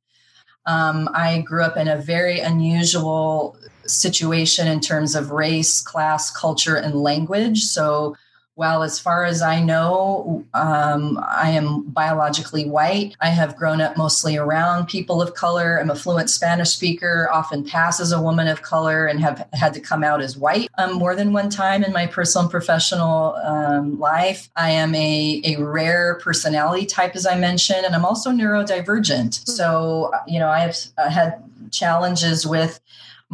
Um, 0.66 1.08
I 1.14 1.40
grew 1.40 1.62
up 1.62 1.78
in 1.78 1.88
a 1.88 1.96
very 1.96 2.40
unusual 2.40 3.56
situation 3.86 4.68
in 4.68 4.80
terms 4.80 5.14
of 5.14 5.30
race, 5.30 5.80
class, 5.80 6.30
culture, 6.30 6.76
and 6.76 6.94
language. 6.94 7.64
So 7.64 8.16
well, 8.56 8.84
as 8.84 9.00
far 9.00 9.24
as 9.24 9.42
I 9.42 9.60
know, 9.60 10.44
um, 10.54 11.18
I 11.26 11.50
am 11.50 11.82
biologically 11.82 12.64
white. 12.64 13.16
I 13.20 13.30
have 13.30 13.56
grown 13.56 13.80
up 13.80 13.96
mostly 13.96 14.36
around 14.36 14.86
people 14.86 15.20
of 15.20 15.34
color. 15.34 15.80
I'm 15.80 15.90
a 15.90 15.96
fluent 15.96 16.30
Spanish 16.30 16.70
speaker, 16.70 17.28
often 17.32 17.64
pass 17.64 17.98
as 17.98 18.12
a 18.12 18.22
woman 18.22 18.46
of 18.46 18.62
color, 18.62 19.06
and 19.06 19.20
have 19.20 19.48
had 19.54 19.74
to 19.74 19.80
come 19.80 20.04
out 20.04 20.22
as 20.22 20.36
white 20.36 20.68
um, 20.78 20.92
more 20.92 21.16
than 21.16 21.32
one 21.32 21.50
time 21.50 21.82
in 21.82 21.92
my 21.92 22.06
personal 22.06 22.44
and 22.44 22.50
professional 22.50 23.34
um, 23.42 23.98
life. 23.98 24.48
I 24.54 24.70
am 24.70 24.94
a, 24.94 25.42
a 25.44 25.56
rare 25.56 26.20
personality 26.22 26.86
type, 26.86 27.16
as 27.16 27.26
I 27.26 27.36
mentioned, 27.36 27.84
and 27.84 27.92
I'm 27.92 28.04
also 28.04 28.30
neurodivergent. 28.30 29.44
Hmm. 29.44 29.50
So, 29.50 30.12
you 30.28 30.38
know, 30.38 30.48
I 30.48 30.60
have 30.60 30.76
uh, 30.96 31.10
had 31.10 31.42
challenges 31.72 32.46
with 32.46 32.78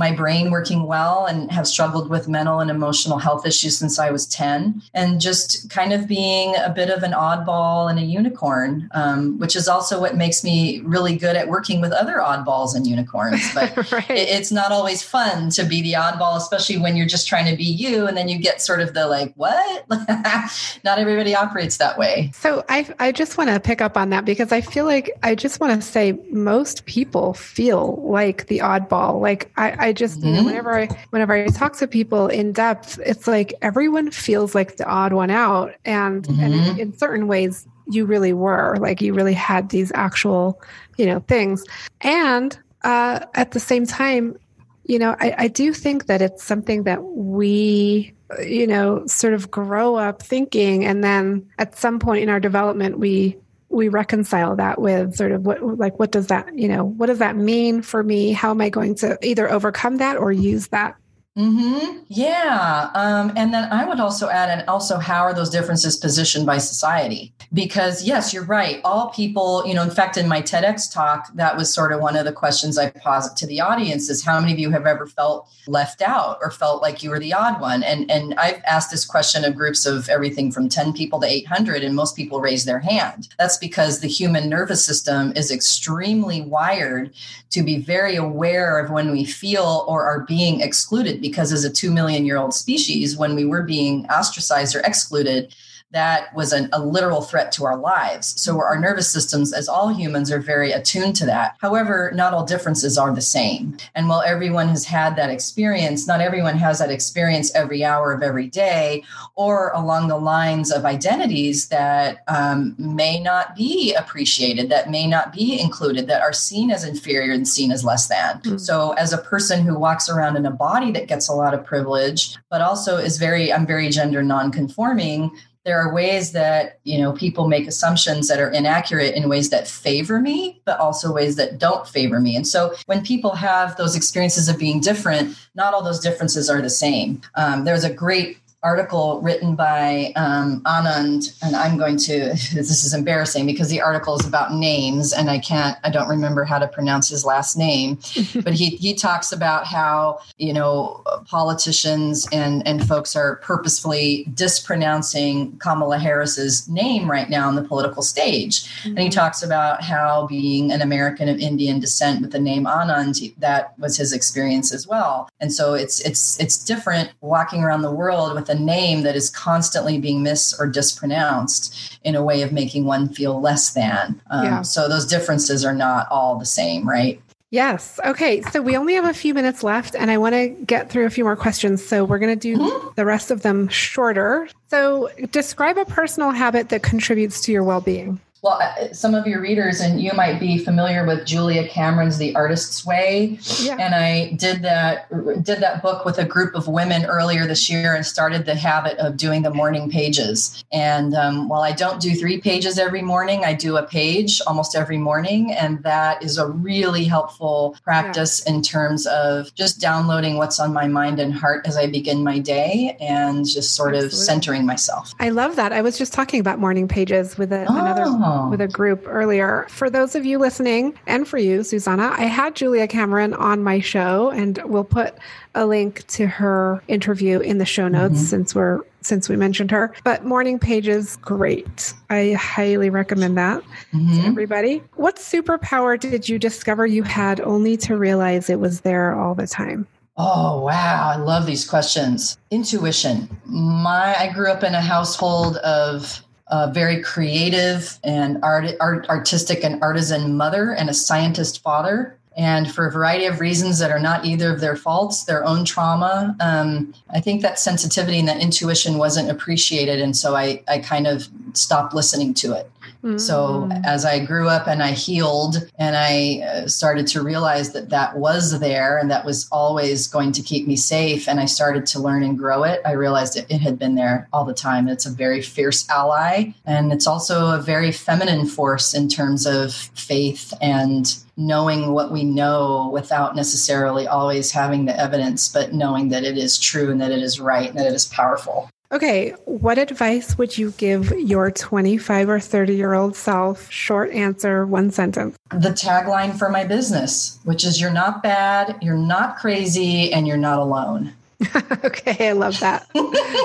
my 0.00 0.10
brain 0.10 0.50
working 0.50 0.86
well 0.86 1.26
and 1.26 1.52
have 1.52 1.66
struggled 1.66 2.08
with 2.08 2.26
mental 2.26 2.58
and 2.58 2.70
emotional 2.70 3.18
health 3.18 3.46
issues 3.46 3.76
since 3.76 3.98
I 3.98 4.10
was 4.10 4.26
10. 4.26 4.82
And 4.94 5.20
just 5.20 5.68
kind 5.68 5.92
of 5.92 6.08
being 6.08 6.56
a 6.56 6.70
bit 6.70 6.88
of 6.88 7.02
an 7.02 7.12
oddball 7.12 7.90
and 7.90 7.98
a 7.98 8.02
unicorn, 8.02 8.88
um, 8.92 9.38
which 9.38 9.54
is 9.54 9.68
also 9.68 10.00
what 10.00 10.16
makes 10.16 10.42
me 10.42 10.80
really 10.80 11.16
good 11.16 11.36
at 11.36 11.48
working 11.48 11.82
with 11.82 11.92
other 11.92 12.16
oddballs 12.16 12.74
and 12.74 12.86
unicorns. 12.86 13.48
But 13.60 13.92
right. 13.92 14.08
it, 14.10 14.28
it's 14.28 14.50
not 14.50 14.72
always 14.72 15.02
fun 15.02 15.50
to 15.50 15.64
be 15.64 15.82
the 15.82 15.94
oddball, 15.94 16.36
especially 16.36 16.78
when 16.78 16.96
you're 16.96 17.06
just 17.06 17.28
trying 17.28 17.50
to 17.50 17.56
be 17.56 17.64
you. 17.64 18.06
And 18.06 18.16
then 18.16 18.28
you 18.28 18.38
get 18.38 18.62
sort 18.62 18.80
of 18.80 18.94
the 18.94 19.06
like, 19.06 19.34
what? 19.34 19.84
not 20.84 20.98
everybody 20.98 21.34
operates 21.34 21.76
that 21.76 21.98
way. 21.98 22.30
So 22.32 22.64
I, 22.70 22.88
I 22.98 23.12
just 23.12 23.36
want 23.36 23.50
to 23.50 23.60
pick 23.60 23.82
up 23.82 23.98
on 23.98 24.10
that 24.10 24.24
because 24.24 24.50
I 24.50 24.62
feel 24.62 24.86
like 24.86 25.10
I 25.22 25.34
just 25.34 25.60
want 25.60 25.78
to 25.78 25.86
say 25.86 26.12
most 26.30 26.86
people 26.86 27.34
feel 27.34 28.00
like 28.06 28.46
the 28.46 28.60
oddball. 28.60 29.20
Like 29.20 29.50
I, 29.56 29.88
I 29.88 29.89
just, 29.92 30.18
mm-hmm. 30.18 30.26
you 30.26 30.33
know, 30.33 30.38
mm-hmm. 30.38 30.46
whenever 30.46 30.79
I 30.79 30.88
whenever 31.11 31.33
I 31.33 31.46
talk 31.48 31.76
to 31.76 31.87
people 31.87 32.29
in 32.29 32.53
depth, 32.53 32.98
it's 33.05 33.26
like 33.26 33.55
everyone 33.62 34.11
feels 34.11 34.55
like 34.55 34.76
the 34.76 34.87
odd 34.87 35.12
one 35.12 35.31
out. 35.31 35.74
And 35.85 36.26
mm-hmm. 36.26 36.40
and 36.40 36.55
in, 36.55 36.79
in 36.81 36.96
certain 36.96 37.26
ways 37.26 37.66
you 37.87 38.05
really 38.05 38.33
were. 38.33 38.76
Like 38.79 39.00
you 39.00 39.14
really 39.14 39.35
had 39.35 39.70
these 39.70 39.90
actual, 39.94 40.61
you 40.96 41.07
know, 41.07 41.20
things. 41.20 41.64
And 42.00 42.57
uh, 42.83 43.20
at 43.35 43.50
the 43.50 43.61
same 43.61 43.87
time, 43.87 44.38
you 44.85 44.98
know, 44.98 45.16
I, 45.20 45.35
I 45.38 45.48
do 45.48 45.72
think 45.72 46.07
that 46.07 46.22
it's 46.22 46.42
something 46.42 46.85
that 46.85 47.03
we 47.03 48.14
you 48.40 48.66
know 48.66 49.05
sort 49.07 49.35
of 49.35 49.50
grow 49.50 49.96
up 49.96 50.22
thinking 50.22 50.85
and 50.85 51.03
then 51.03 51.44
at 51.59 51.76
some 51.76 51.98
point 51.98 52.22
in 52.22 52.29
our 52.29 52.38
development 52.38 52.98
we 52.98 53.37
we 53.70 53.88
reconcile 53.88 54.56
that 54.56 54.80
with 54.80 55.14
sort 55.14 55.33
of 55.33 55.46
what 55.46 55.62
like 55.78 55.98
what 55.98 56.11
does 56.11 56.26
that 56.26 56.59
you 56.59 56.68
know 56.68 56.85
what 56.85 57.06
does 57.06 57.18
that 57.18 57.37
mean 57.37 57.83
for 57.83 58.02
me? 58.02 58.33
How 58.33 58.50
am 58.50 58.61
i 58.61 58.68
going 58.68 58.96
to 58.96 59.18
either 59.22 59.50
overcome 59.50 59.98
that 59.98 60.16
or 60.16 60.33
use 60.33 60.68
that 60.68 60.96
Mm-hmm. 61.38 62.03
Yeah. 62.09 62.90
Um, 62.93 63.33
and 63.37 63.55
then 63.55 63.73
I 63.73 63.85
would 63.87 64.01
also 64.01 64.29
add, 64.29 64.51
and 64.51 64.69
also, 64.69 64.99
how 64.99 65.23
are 65.23 65.33
those 65.33 65.49
differences 65.49 65.97
positioned 65.97 66.45
by 66.45 66.59
society? 66.59 67.33
Because, 67.53 68.03
yes, 68.03 68.35
you're 68.35 68.45
right. 68.45 68.81
All 68.85 69.11
people, 69.11 69.64
you 69.64 69.73
know, 69.73 69.85
in 69.85 69.90
fact, 69.90 70.16
in 70.16 70.27
my 70.27 70.43
TEDx 70.43 70.93
talk, 70.93 71.33
that 71.35 71.57
was 71.57 71.73
sort 71.73 71.93
of 71.93 72.01
one 72.01 72.16
of 72.16 72.25
the 72.25 72.33
questions 72.33 72.77
I 72.77 72.90
posit 72.90 73.37
to 73.38 73.47
the 73.47 73.61
audience 73.61 74.11
is 74.11 74.25
how 74.25 74.40
many 74.40 74.53
of 74.53 74.59
you 74.59 74.71
have 74.71 74.87
ever 74.87 75.07
felt 75.07 75.49
left 75.69 76.03
out 76.03 76.38
or 76.43 76.51
felt 76.51 76.83
like 76.83 77.05
you 77.05 77.11
were 77.11 77.21
the 77.21 77.33
odd 77.33 77.61
one? 77.61 77.85
And, 77.85 78.11
and 78.11 78.35
I've 78.35 78.61
asked 78.64 78.90
this 78.90 79.05
question 79.05 79.45
of 79.45 79.55
groups 79.55 79.87
of 79.87 80.09
everything 80.09 80.51
from 80.51 80.69
10 80.69 80.93
people 80.93 81.21
to 81.21 81.29
800, 81.29 81.85
and 81.85 81.95
most 81.95 82.16
people 82.16 82.40
raise 82.40 82.64
their 82.64 82.81
hand. 82.81 83.29
That's 83.38 83.57
because 83.57 84.01
the 84.01 84.09
human 84.09 84.49
nervous 84.49 84.85
system 84.85 85.33
is 85.37 85.53
extremely 85.53 86.40
wired 86.40 87.14
to 87.51 87.62
be 87.62 87.79
very 87.79 88.16
aware 88.16 88.81
of 88.81 88.90
when 88.90 89.12
we 89.12 89.25
feel 89.25 89.85
or 89.88 90.05
are 90.05 90.21
being 90.21 90.61
excluded 90.61 91.19
because 91.20 91.52
as 91.52 91.64
a 91.64 91.70
2 91.70 91.90
million 91.90 92.24
year 92.24 92.37
old 92.37 92.54
species 92.54 93.16
when 93.16 93.35
we 93.35 93.44
were 93.44 93.62
being 93.62 94.06
ostracized 94.06 94.74
or 94.74 94.80
excluded 94.80 95.54
that 95.92 96.33
was 96.35 96.53
an, 96.53 96.68
a 96.72 96.81
literal 96.81 97.22
threat 97.22 97.50
to 97.53 97.64
our 97.64 97.76
lives. 97.76 98.40
So 98.40 98.61
our 98.61 98.79
nervous 98.79 99.11
systems, 99.11 99.53
as 99.53 99.68
all 99.68 99.88
humans, 99.88 100.31
are 100.31 100.38
very 100.38 100.70
attuned 100.70 101.16
to 101.16 101.26
that. 101.26 101.57
However, 101.61 102.12
not 102.14 102.33
all 102.33 102.44
differences 102.44 102.96
are 102.96 103.12
the 103.12 103.20
same. 103.20 103.76
And 103.94 104.09
while 104.09 104.22
everyone 104.22 104.68
has 104.68 104.85
had 104.85 105.16
that 105.16 105.31
experience, 105.31 106.07
not 106.07 106.20
everyone 106.20 106.57
has 106.59 106.79
that 106.79 106.90
experience 106.90 107.53
every 107.55 107.85
hour 107.85 108.12
of 108.12 108.22
every 108.22 108.46
day 108.46 109.03
or 109.35 109.70
along 109.70 110.09
the 110.09 110.16
lines 110.16 110.70
of 110.70 110.85
identities 110.85 111.68
that 111.68 112.22
um, 112.29 112.76
may 112.79 113.18
not 113.18 113.57
be 113.57 113.92
appreciated, 113.94 114.68
that 114.70 114.90
may 114.90 115.07
not 115.07 115.33
be 115.33 115.61
included, 115.61 116.07
that 116.07 116.22
are 116.22 116.33
seen 116.33 116.70
as 116.70 116.85
inferior 116.85 117.33
and 117.33 117.48
seen 117.48 117.72
as 117.72 117.85
less 117.85 118.07
than. 118.07 118.40
Mm-hmm. 118.40 118.59
So 118.59 118.92
as 118.92 119.12
a 119.12 119.18
person 119.18 119.62
who 119.62 119.79
walks 119.79 120.09
around 120.09 120.37
in 120.37 120.46
a 120.46 120.50
body 120.50 120.92
that 120.92 121.09
gets 121.09 121.29
a 121.29 121.33
lot 121.33 121.53
of 121.53 121.64
privilege, 121.64 122.37
but 122.48 122.61
also 122.61 122.96
is 122.96 123.18
very, 123.18 123.53
I'm 123.53 123.66
very 123.66 123.88
gender 123.88 124.22
non-conforming 124.22 125.31
there 125.70 125.80
are 125.80 125.94
ways 125.94 126.33
that 126.33 126.80
you 126.83 126.98
know 126.98 127.12
people 127.12 127.46
make 127.46 127.68
assumptions 127.68 128.26
that 128.26 128.40
are 128.40 128.50
inaccurate 128.50 129.14
in 129.14 129.28
ways 129.28 129.50
that 129.50 129.68
favor 129.68 130.18
me 130.18 130.61
but 130.64 130.76
also 130.80 131.12
ways 131.12 131.37
that 131.37 131.61
don't 131.61 131.87
favor 131.87 132.18
me. 132.18 132.35
And 132.35 132.44
so 132.44 132.74
when 132.87 133.04
people 133.04 133.37
have 133.37 133.76
those 133.76 133.94
experiences 133.94 134.48
of 134.48 134.59
being 134.59 134.80
different 134.80 135.37
not 135.54 135.72
all 135.72 135.83
those 135.83 136.00
differences 136.00 136.48
are 136.50 136.61
the 136.61 136.70
same. 136.70 137.22
Um, 137.37 137.64
there's 137.64 137.85
a 137.85 137.92
great 137.92 138.38
article 138.62 139.20
written 139.23 139.57
by 139.57 140.12
um, 140.16 140.61
Anand, 140.62 141.35
and 141.42 141.57
I'm 141.57 141.79
going 141.79 141.96
to, 141.99 142.14
this 142.53 142.85
is 142.85 142.92
embarrassing 142.92 143.46
because 143.46 143.68
the 143.68 143.81
article 143.81 144.18
is 144.18 144.27
about 144.27 144.53
names 144.53 145.12
and 145.12 145.31
I 145.31 145.38
can't, 145.38 145.79
I 145.83 145.90
don't 145.90 146.09
remember 146.09 146.44
how 146.44 146.59
to 146.59 146.68
pronounce 146.68 147.09
his 147.09 147.25
last 147.25 147.57
name, 147.57 147.99
but 148.44 148.53
he, 148.53 148.70
he 148.77 148.94
talks 148.94 149.33
about 149.33 149.66
how, 149.66 150.20
you 150.37 150.53
know, 150.53 151.03
politicians 151.27 152.29
and, 152.33 152.66
and 152.66 152.87
folks 152.87 153.16
are 153.16 153.37
purposefully 153.37 154.27
dispronouncing 154.35 155.57
Kamala 155.59 155.99
Harris's 155.99 156.68
name 156.68 157.11
right 157.11 157.31
now 157.31 157.49
on 157.49 157.55
the 157.55 157.64
political 157.64 158.03
stage. 158.03 158.64
Mm-hmm. 158.64 158.88
And 158.88 158.99
he 158.99 159.05
mm-hmm. 159.07 159.18
talks 159.18 159.42
about 159.42 159.83
how 159.83 160.27
being 160.27 160.70
an 160.70 160.83
American 160.83 161.29
of 161.29 161.38
Indian 161.38 161.81
descent 161.81 162.20
with 162.20 162.33
the 162.33 162.38
name 162.38 162.64
Anand, 162.64 163.35
that 163.38 163.79
was 163.79 163.96
his 163.96 164.12
experience 164.12 164.73
as 164.73 164.87
well. 164.87 165.31
And 165.40 165.53
so 165.53 165.75
it's, 165.75 166.01
it's, 166.03 166.38
it's 166.38 166.62
different 166.62 167.11
walking 167.20 167.62
around 167.62 167.83
the 167.83 167.90
world 167.90 168.35
with 168.35 168.49
a 168.50 168.54
name 168.54 169.02
that 169.02 169.16
is 169.16 169.30
constantly 169.30 169.98
being 169.98 170.22
mis 170.22 170.58
or 170.58 170.66
dispronounced 170.66 171.98
in 172.04 172.14
a 172.14 172.22
way 172.22 172.42
of 172.42 172.52
making 172.52 172.84
one 172.84 173.08
feel 173.08 173.40
less 173.40 173.72
than. 173.72 174.20
Um, 174.30 174.44
yeah. 174.44 174.62
So 174.62 174.88
those 174.88 175.06
differences 175.06 175.64
are 175.64 175.74
not 175.74 176.06
all 176.10 176.38
the 176.38 176.46
same, 176.46 176.88
right? 176.88 177.20
Yes. 177.50 177.98
Okay. 178.04 178.42
So 178.42 178.62
we 178.62 178.76
only 178.76 178.94
have 178.94 179.06
a 179.06 179.14
few 179.14 179.34
minutes 179.34 179.64
left, 179.64 179.96
and 179.96 180.10
I 180.10 180.18
want 180.18 180.34
to 180.34 180.48
get 180.48 180.88
through 180.88 181.06
a 181.06 181.10
few 181.10 181.24
more 181.24 181.34
questions. 181.34 181.84
So 181.84 182.04
we're 182.04 182.20
going 182.20 182.38
to 182.38 182.54
do 182.54 182.56
mm-hmm. 182.56 182.88
the 182.94 183.04
rest 183.04 183.32
of 183.32 183.42
them 183.42 183.66
shorter. 183.68 184.48
So 184.68 185.10
describe 185.32 185.76
a 185.76 185.84
personal 185.84 186.30
habit 186.30 186.68
that 186.68 186.82
contributes 186.84 187.40
to 187.42 187.52
your 187.52 187.64
well 187.64 187.80
being 187.80 188.20
well, 188.42 188.59
uh, 188.61 188.92
some 188.92 189.14
of 189.14 189.26
your 189.26 189.40
readers 189.40 189.81
and 189.81 190.00
you 190.00 190.12
might 190.14 190.40
be 190.40 190.57
familiar 190.57 191.07
with 191.07 191.26
Julia 191.26 191.68
Cameron's 191.68 192.16
The 192.16 192.35
Artist's 192.35 192.87
Way. 192.87 193.38
Yeah. 193.61 193.76
And 193.79 193.94
I 193.94 194.33
did 194.33 194.62
that 194.62 195.09
did 195.42 195.61
that 195.61 195.83
book 195.83 196.05
with 196.05 196.18
a 196.18 196.24
group 196.24 196.55
of 196.55 196.66
women 196.66 197.05
earlier 197.05 197.46
this 197.46 197.68
year 197.68 197.94
and 197.94 198.05
started 198.05 198.46
the 198.46 198.55
habit 198.55 198.96
of 198.98 199.16
doing 199.16 199.42
the 199.42 199.53
morning 199.53 199.90
pages. 199.90 200.64
And 200.72 201.14
um, 201.14 201.48
while 201.48 201.62
I 201.62 201.72
don't 201.72 202.00
do 202.00 202.14
three 202.14 202.40
pages 202.40 202.79
every 202.79 203.03
morning, 203.03 203.44
I 203.44 203.53
do 203.53 203.76
a 203.76 203.83
page 203.83 204.40
almost 204.46 204.74
every 204.74 204.98
morning, 204.98 205.53
and 205.53 205.83
that 205.83 206.22
is 206.22 206.38
a 206.38 206.46
really 206.46 207.05
helpful 207.05 207.76
practice 207.85 208.42
yeah. 208.46 208.55
in 208.55 208.62
terms 208.62 209.07
of 209.07 209.55
just 209.55 209.81
downloading 209.81 210.37
what's 210.37 210.59
on 210.59 210.72
my 210.72 210.87
mind 210.87 211.20
and 211.20 211.35
heart 211.35 211.66
as 211.66 211.76
I 211.76 211.87
begin 211.87 212.24
my 212.24 212.38
day 212.38 212.96
and 213.00 213.46
just 213.46 213.74
sort 213.74 213.94
Absolutely. 213.94 214.07
of 214.07 214.24
centering 214.24 214.66
myself. 214.66 215.14
I 215.20 215.29
love 215.29 215.57
that. 215.57 215.72
I 215.72 215.83
was 215.83 215.98
just 215.98 216.12
talking 216.12 216.40
about 216.40 216.59
morning 216.59 216.88
pages 216.88 217.37
with 217.37 217.53
a, 217.53 217.66
oh. 217.68 217.79
another 217.79 218.07
with 218.51 218.61
a 218.61 218.69
group 218.69 219.05
earlier. 219.07 219.66
For 219.69 219.90
those 219.90 220.14
of 220.14 220.25
you 220.25 220.38
listening, 220.38 220.99
and 221.07 221.27
for 221.27 221.38
you, 221.38 221.62
Susana, 221.62 222.14
I 222.16 222.25
had 222.25 222.57
Julia 222.57 222.87
Cameron 222.87 223.35
on 223.35 223.62
my 223.62 223.81
show, 223.81 224.31
and 224.31 224.61
we'll 224.64 224.85
put 224.85 225.14
a 225.55 225.66
link 225.66 226.07
to 226.09 226.27
her 226.27 226.83
interview 226.88 227.40
in 227.40 227.59
the 227.59 227.64
show 227.64 227.88
notes 227.88 228.14
mm-hmm. 228.14 228.25
since 228.25 228.55
we're 228.55 228.81
since 229.03 229.29
we 229.29 229.37
mentioned 229.37 229.71
her. 229.71 229.95
But 230.05 230.25
morning 230.25 230.59
pages, 230.59 231.16
great. 231.16 231.95
I 232.11 232.33
highly 232.33 232.90
recommend 232.90 233.38
that 233.38 233.62
mm-hmm. 233.93 234.21
to 234.21 234.27
everybody. 234.27 234.83
What 234.97 235.16
superpower 235.16 235.99
did 235.99 236.29
you 236.29 236.38
discover 236.38 236.87
you 236.87 237.03
had 237.03 237.40
only 237.40 237.77
to 237.79 237.97
realize 237.97 238.51
it 238.51 238.61
was 238.61 238.83
there 238.83 239.19
all 239.19 239.35
the 239.35 239.47
time? 239.47 239.87
Oh 240.16 240.61
wow, 240.61 241.12
I 241.14 241.16
love 241.16 241.47
these 241.47 241.66
questions. 241.66 242.37
Intuition. 242.51 243.29
My 243.47 244.14
I 244.19 244.33
grew 244.33 244.51
up 244.51 244.62
in 244.62 244.75
a 244.75 244.83
household 244.83 245.57
of 245.59 246.23
a 246.50 246.70
very 246.72 247.00
creative 247.00 247.98
and 248.04 248.38
art, 248.42 248.66
art, 248.80 249.08
artistic 249.08 249.64
and 249.64 249.82
artisan 249.82 250.36
mother 250.36 250.72
and 250.72 250.90
a 250.90 250.94
scientist 250.94 251.62
father. 251.62 252.16
And 252.36 252.72
for 252.72 252.86
a 252.86 252.92
variety 252.92 253.26
of 253.26 253.40
reasons 253.40 253.78
that 253.80 253.90
are 253.90 253.98
not 253.98 254.24
either 254.24 254.52
of 254.52 254.60
their 254.60 254.76
faults, 254.76 255.24
their 255.24 255.44
own 255.44 255.64
trauma, 255.64 256.36
um, 256.40 256.94
I 257.10 257.20
think 257.20 257.42
that 257.42 257.58
sensitivity 257.58 258.18
and 258.18 258.28
that 258.28 258.40
intuition 258.40 258.98
wasn't 258.98 259.30
appreciated. 259.30 260.00
And 260.00 260.16
so 260.16 260.36
I, 260.36 260.62
I 260.68 260.78
kind 260.78 261.06
of 261.06 261.28
stopped 261.52 261.92
listening 261.92 262.34
to 262.34 262.52
it. 262.52 262.70
Mm-hmm. 263.02 263.18
So 263.18 263.68
mm. 263.70 263.86
as 263.86 264.04
I 264.04 264.24
grew 264.24 264.48
up 264.48 264.66
and 264.66 264.82
I 264.82 264.92
healed 264.92 265.56
and 265.78 265.96
I 265.96 266.42
uh, 266.46 266.68
started 266.68 267.06
to 267.08 267.22
realize 267.22 267.72
that 267.72 267.88
that 267.90 268.18
was 268.18 268.60
there 268.60 268.98
and 268.98 269.10
that 269.10 269.24
was 269.24 269.48
always 269.50 270.06
going 270.06 270.32
to 270.32 270.42
keep 270.42 270.66
me 270.66 270.76
safe 270.76 271.28
and 271.28 271.40
I 271.40 271.46
started 271.46 271.86
to 271.86 271.98
learn 271.98 272.22
and 272.22 272.38
grow 272.38 272.62
it, 272.64 272.80
I 272.84 272.92
realized 272.92 273.36
it, 273.36 273.46
it 273.48 273.60
had 273.60 273.78
been 273.78 273.94
there 273.94 274.28
all 274.32 274.44
the 274.44 274.54
time. 274.54 274.88
It's 274.88 275.06
a 275.06 275.10
very 275.10 275.40
fierce 275.40 275.88
ally 275.88 276.52
and 276.66 276.92
it's 276.92 277.06
also 277.06 277.54
a 277.54 277.62
very 277.62 277.90
feminine 277.90 278.46
force 278.46 278.92
in 278.92 279.08
terms 279.08 279.46
of 279.46 279.72
faith 279.72 280.52
and 280.60 281.14
knowing 281.36 281.92
what 281.92 282.12
we 282.12 282.22
know 282.22 282.90
without 282.92 283.34
necessarily 283.34 284.06
always 284.06 284.52
having 284.52 284.84
the 284.84 284.98
evidence, 284.98 285.48
but 285.48 285.72
knowing 285.72 286.10
that 286.10 286.22
it 286.22 286.36
is 286.36 286.58
true 286.58 286.90
and 286.90 287.00
that 287.00 287.10
it 287.10 287.22
is 287.22 287.40
right 287.40 287.70
and 287.70 287.78
that 287.78 287.86
it 287.86 287.94
is 287.94 288.04
powerful. 288.04 288.68
Okay, 288.92 289.31
what 289.44 289.79
advice 289.79 290.37
would 290.37 290.59
you 290.59 290.72
give 290.72 291.12
your 291.12 291.53
25 291.53 292.29
or 292.29 292.40
30 292.40 292.74
year 292.74 292.92
old 292.92 293.14
self? 293.14 293.70
Short 293.70 294.11
answer, 294.11 294.66
one 294.66 294.90
sentence. 294.90 295.37
The 295.50 295.70
tagline 295.70 296.37
for 296.37 296.48
my 296.48 296.64
business, 296.64 297.38
which 297.44 297.64
is 297.64 297.81
You're 297.81 297.92
not 297.92 298.20
bad, 298.20 298.76
you're 298.83 298.96
not 298.96 299.37
crazy, 299.37 300.12
and 300.12 300.26
you're 300.26 300.37
not 300.37 300.59
alone. 300.59 301.12
okay, 301.85 302.31
I 302.31 302.33
love 302.33 302.59
that. 302.61 302.88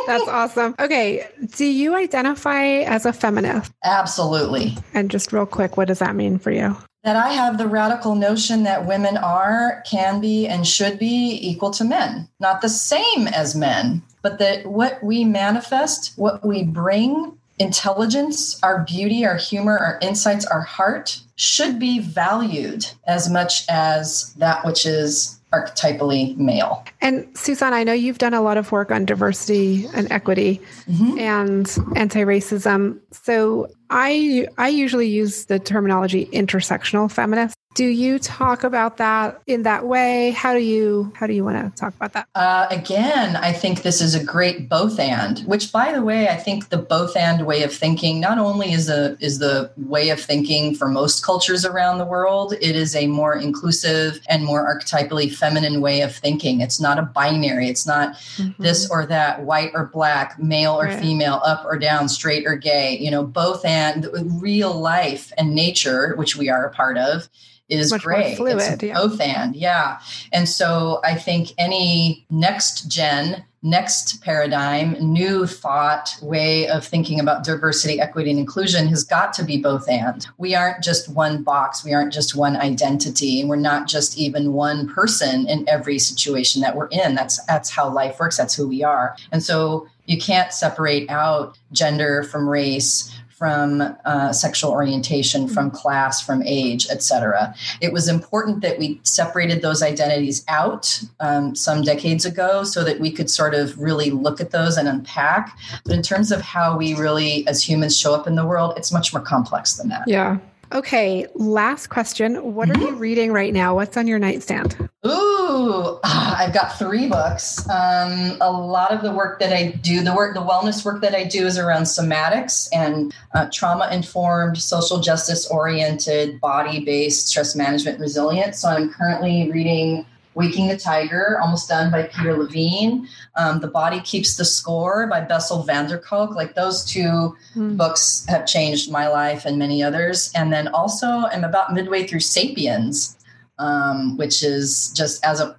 That's 0.08 0.28
awesome. 0.28 0.74
Okay, 0.80 1.28
do 1.56 1.66
you 1.66 1.96
identify 1.96 2.66
as 2.66 3.06
a 3.06 3.14
feminist? 3.14 3.72
Absolutely. 3.84 4.76
And 4.96 5.12
just 5.12 5.32
real 5.32 5.46
quick, 5.46 5.78
what 5.78 5.88
does 5.88 6.00
that 6.00 6.16
mean 6.16 6.40
for 6.40 6.50
you? 6.50 6.76
That 7.04 7.16
I 7.16 7.34
have 7.34 7.60
the 7.60 7.68
radical 7.68 8.16
notion 8.16 8.64
that 8.64 8.88
women 8.88 9.16
are, 9.16 9.84
can 9.90 10.20
be, 10.20 10.48
and 10.48 10.66
should 10.66 10.98
be 10.98 11.38
equal 11.40 11.70
to 11.72 11.84
men. 11.84 12.28
Not 12.40 12.62
the 12.62 12.70
same 12.70 13.28
as 13.28 13.54
men, 13.54 14.02
but 14.26 14.40
that 14.40 14.66
what 14.66 15.04
we 15.04 15.24
manifest, 15.24 16.14
what 16.16 16.44
we 16.44 16.64
bring, 16.64 17.38
intelligence, 17.60 18.60
our 18.64 18.80
beauty, 18.84 19.24
our 19.24 19.36
humor, 19.36 19.78
our 19.78 20.00
insights, 20.02 20.48
our 20.48 20.62
heart 20.62 21.20
should 21.36 21.78
be 21.78 22.00
valued 22.00 22.88
as 23.06 23.30
much 23.30 23.66
as 23.70 24.34
that 24.40 24.66
which 24.66 24.84
is 24.84 25.40
archetypally 25.54 26.36
male. 26.38 26.84
And 27.02 27.28
Susan, 27.38 27.72
I 27.72 27.84
know 27.84 27.94
you've 27.94 28.18
done 28.18 28.34
a 28.34 28.42
lot 28.42 28.58
of 28.58 28.72
work 28.72 28.90
on 28.90 29.06
diversity 29.06 29.86
and 29.94 30.12
equity 30.12 30.60
mm-hmm. 30.88 31.20
and 31.20 31.78
anti-racism. 31.96 33.00
So 33.12 33.68
I 33.92 34.48
I 34.58 34.70
usually 34.70 35.08
use 35.08 35.46
the 35.46 35.60
terminology 35.60 36.26
intersectional 36.34 37.12
feminist. 37.12 37.56
Do 37.76 37.86
you 37.86 38.20
talk 38.20 38.64
about 38.64 38.96
that 38.98 39.42
in 39.48 39.64
that 39.64 39.86
way? 39.86 40.32
How 40.32 40.54
do 40.54 40.62
you 40.62 41.12
how 41.14 41.28
do 41.28 41.34
you 41.34 41.44
want 41.44 41.58
to 41.58 41.78
talk 41.78 41.94
about 41.94 42.14
that? 42.14 42.30
Uh, 42.34 42.68
again, 42.70 43.36
I 43.36 43.52
think 43.52 43.82
this 43.82 44.00
is 44.00 44.16
a 44.16 44.24
great 44.24 44.70
both 44.70 44.98
and. 44.98 45.40
Which, 45.40 45.74
by 45.74 45.92
the 45.92 46.02
way, 46.02 46.30
I 46.30 46.38
think 46.38 46.70
the 46.70 46.78
both 46.78 47.18
and 47.18 47.46
way 47.46 47.64
of 47.64 47.74
thinking 47.74 48.22
not 48.22 48.38
only 48.38 48.72
is 48.72 48.88
a 48.88 49.18
is 49.20 49.40
the 49.40 49.72
way 49.76 50.10
of 50.10 50.22
thinking 50.22 50.74
for 50.74 50.88
most 50.88 51.26
cultures 51.26 51.66
around 51.66 51.98
the 51.98 52.06
world. 52.06 52.54
It 52.54 52.78
is 52.78 52.96
a 52.96 53.08
more 53.08 53.36
inclusive 53.36 54.22
and 54.30 54.46
more 54.46 54.66
archetypally 54.66 55.30
feminine 55.36 55.82
way 55.82 56.00
of 56.00 56.16
thinking. 56.16 56.62
It's 56.62 56.80
not 56.80 56.98
a 56.98 57.02
binary. 57.04 57.68
It's 57.68 57.86
not 57.86 58.16
mm-hmm. 58.38 58.64
this 58.64 58.90
or 58.90 59.06
that, 59.08 59.44
white 59.44 59.72
or 59.74 59.88
black, 59.88 60.40
male 60.42 60.80
or 60.80 60.86
right. 60.86 60.98
female, 60.98 61.42
up 61.44 61.66
or 61.66 61.78
down, 61.78 62.08
straight 62.08 62.48
or 62.48 62.56
gay. 62.56 62.98
You 62.98 63.12
know, 63.12 63.26
both 63.26 63.66
and 63.66 64.08
real 64.42 64.74
life 64.74 65.34
and 65.38 65.54
nature, 65.54 66.16
which 66.16 66.38
we 66.38 66.48
are 66.48 66.66
a 66.66 66.72
part 66.72 66.98
of 66.98 67.28
is 67.70 67.92
Much 67.92 68.04
gray. 68.04 68.36
Fluid, 68.36 68.58
it's 68.60 68.84
yeah. 68.84 68.94
both 68.94 69.20
and, 69.20 69.56
yeah. 69.56 70.00
And 70.32 70.48
so 70.48 71.02
I 71.04 71.16
think 71.16 71.54
any 71.58 72.26
next 72.30 72.88
gen, 72.90 73.44
next 73.64 74.22
paradigm, 74.22 74.96
new 75.00 75.48
thought, 75.48 76.16
way 76.22 76.68
of 76.68 76.86
thinking 76.86 77.20
about 77.20 77.44
diversity, 77.44 78.00
equity, 78.00 78.30
and 78.30 78.40
inclusion 78.40 78.88
has 78.88 79.04
got 79.04 79.34
to 79.34 79.44
be 79.44 79.58
both 79.60 79.90
and. 79.90 80.28
We 80.38 80.54
aren't 80.54 80.84
just 80.84 81.10
one 81.10 81.42
box, 81.42 81.84
we 81.84 81.94
aren't 81.94 82.14
just 82.14 82.36
one 82.36 82.56
identity, 82.56 83.40
and 83.40 83.50
we're 83.50 83.56
not 83.56 83.88
just 83.88 84.18
even 84.18 84.54
one 84.54 84.88
person 84.88 85.48
in 85.48 85.68
every 85.68 85.98
situation 85.98 86.62
that 86.62 86.76
we're 86.76 86.90
in. 86.90 87.16
That's 87.16 87.44
that's 87.46 87.72
how 87.72 87.90
life 87.90 88.20
works, 88.20 88.38
that's 88.38 88.54
who 88.54 88.68
we 88.68 88.84
are. 88.84 89.16
And 89.32 89.42
so 89.42 89.88
you 90.06 90.20
can't 90.20 90.54
separate 90.54 91.10
out 91.10 91.58
gender 91.72 92.22
from 92.22 92.48
race 92.48 93.12
from 93.38 93.82
uh, 94.06 94.32
sexual 94.32 94.72
orientation, 94.72 95.48
from 95.48 95.70
class, 95.70 96.22
from 96.22 96.42
age, 96.44 96.88
etc. 96.90 97.54
It 97.82 97.92
was 97.92 98.08
important 98.08 98.62
that 98.62 98.80
we 98.80 99.02
separated 99.04 99.62
those 99.62 99.84
identities 99.84 100.46
out 100.48 101.02
um, 101.20 101.54
some 101.54 101.82
decades 101.82 102.26
ago 102.26 102.64
so 102.64 102.84
that 102.86 103.02
we 103.02 103.12
could 103.12 103.30
sort 103.30 103.54
of 103.54 103.78
really 103.78 104.10
look 104.10 104.40
at 104.40 104.52
those 104.52 104.78
and 104.78 104.88
unpack. 104.88 105.58
But 105.84 105.94
in 105.94 106.02
terms 106.02 106.32
of 106.32 106.42
how 106.42 106.78
we 106.78 106.96
really, 106.96 107.46
as 107.48 107.68
humans, 107.68 107.98
show 108.00 108.14
up 108.16 108.26
in 108.26 108.36
the 108.36 108.46
world, 108.46 108.74
it's 108.78 108.94
much 108.94 109.14
more 109.14 109.22
complex 109.22 109.74
than 109.74 109.90
that. 109.90 110.08
Yeah. 110.08 110.38
Okay, 110.72 111.28
last 111.36 111.88
question. 111.88 112.56
What 112.56 112.70
are 112.70 112.80
you 112.80 112.88
mm-hmm. 112.88 112.98
reading 112.98 113.32
right 113.32 113.54
now? 113.54 113.76
What's 113.76 113.98
on 113.98 114.08
your 114.08 114.20
nightstand? 114.20 114.90
Ooh, 115.06 116.00
I've 116.04 116.54
got 116.54 116.78
three 116.80 117.08
books. 117.08 117.68
Um, 117.70 118.38
a 118.42 118.52
lot 118.52 118.92
of 118.92 119.04
the 119.04 119.12
work 119.12 119.40
that 119.40 119.54
I 119.54 119.72
do, 119.72 120.04
the 120.04 120.14
work, 120.14 120.34
the 120.34 120.42
wellness 120.42 120.84
work 120.84 121.02
that 121.02 121.14
I 121.14 121.24
do 121.24 121.46
is 121.46 121.60
around 121.60 121.84
somatics 121.84 122.68
and 122.74 123.14
uh, 123.34 123.48
trauma 123.54 123.90
informed, 123.92 124.58
social 124.58 125.00
justice 125.00 125.48
oriented, 125.48 126.42
body 126.42 126.84
based 126.84 127.28
stress 127.28 127.56
management 127.56 128.00
resilience. 128.00 128.60
So 128.60 128.70
I'm 128.70 128.92
currently 128.92 129.52
reading 129.52 130.06
Waking 130.36 130.68
the 130.68 130.78
Tiger, 130.78 131.40
almost 131.42 131.70
done 131.70 131.90
by 131.90 132.04
Peter 132.04 132.38
Levine. 132.38 133.08
Um, 133.36 133.62
the 133.62 133.68
Body 133.68 134.02
Keeps 134.02 134.36
the 134.36 134.46
Score 134.46 135.08
by 135.08 135.22
Bessel 135.22 135.64
van 135.64 135.88
der 135.88 135.98
Kolk. 135.98 136.36
Like 136.36 136.56
those 136.56 136.86
two 136.86 137.36
mm. 137.56 137.78
books 137.78 138.26
have 138.28 138.46
changed 138.46 138.92
my 138.92 139.08
life 139.08 139.46
and 139.46 139.58
many 139.58 139.82
others. 139.82 140.32
And 140.36 140.52
then 140.52 140.68
also, 140.68 141.08
I'm 141.08 141.44
about 141.44 141.74
midway 141.74 142.06
through 142.06 142.20
Sapiens, 142.20 143.18
um, 143.60 144.18
which 144.18 144.44
is 144.44 144.92
just 144.96 145.24
as 145.26 145.40
a 145.40 145.56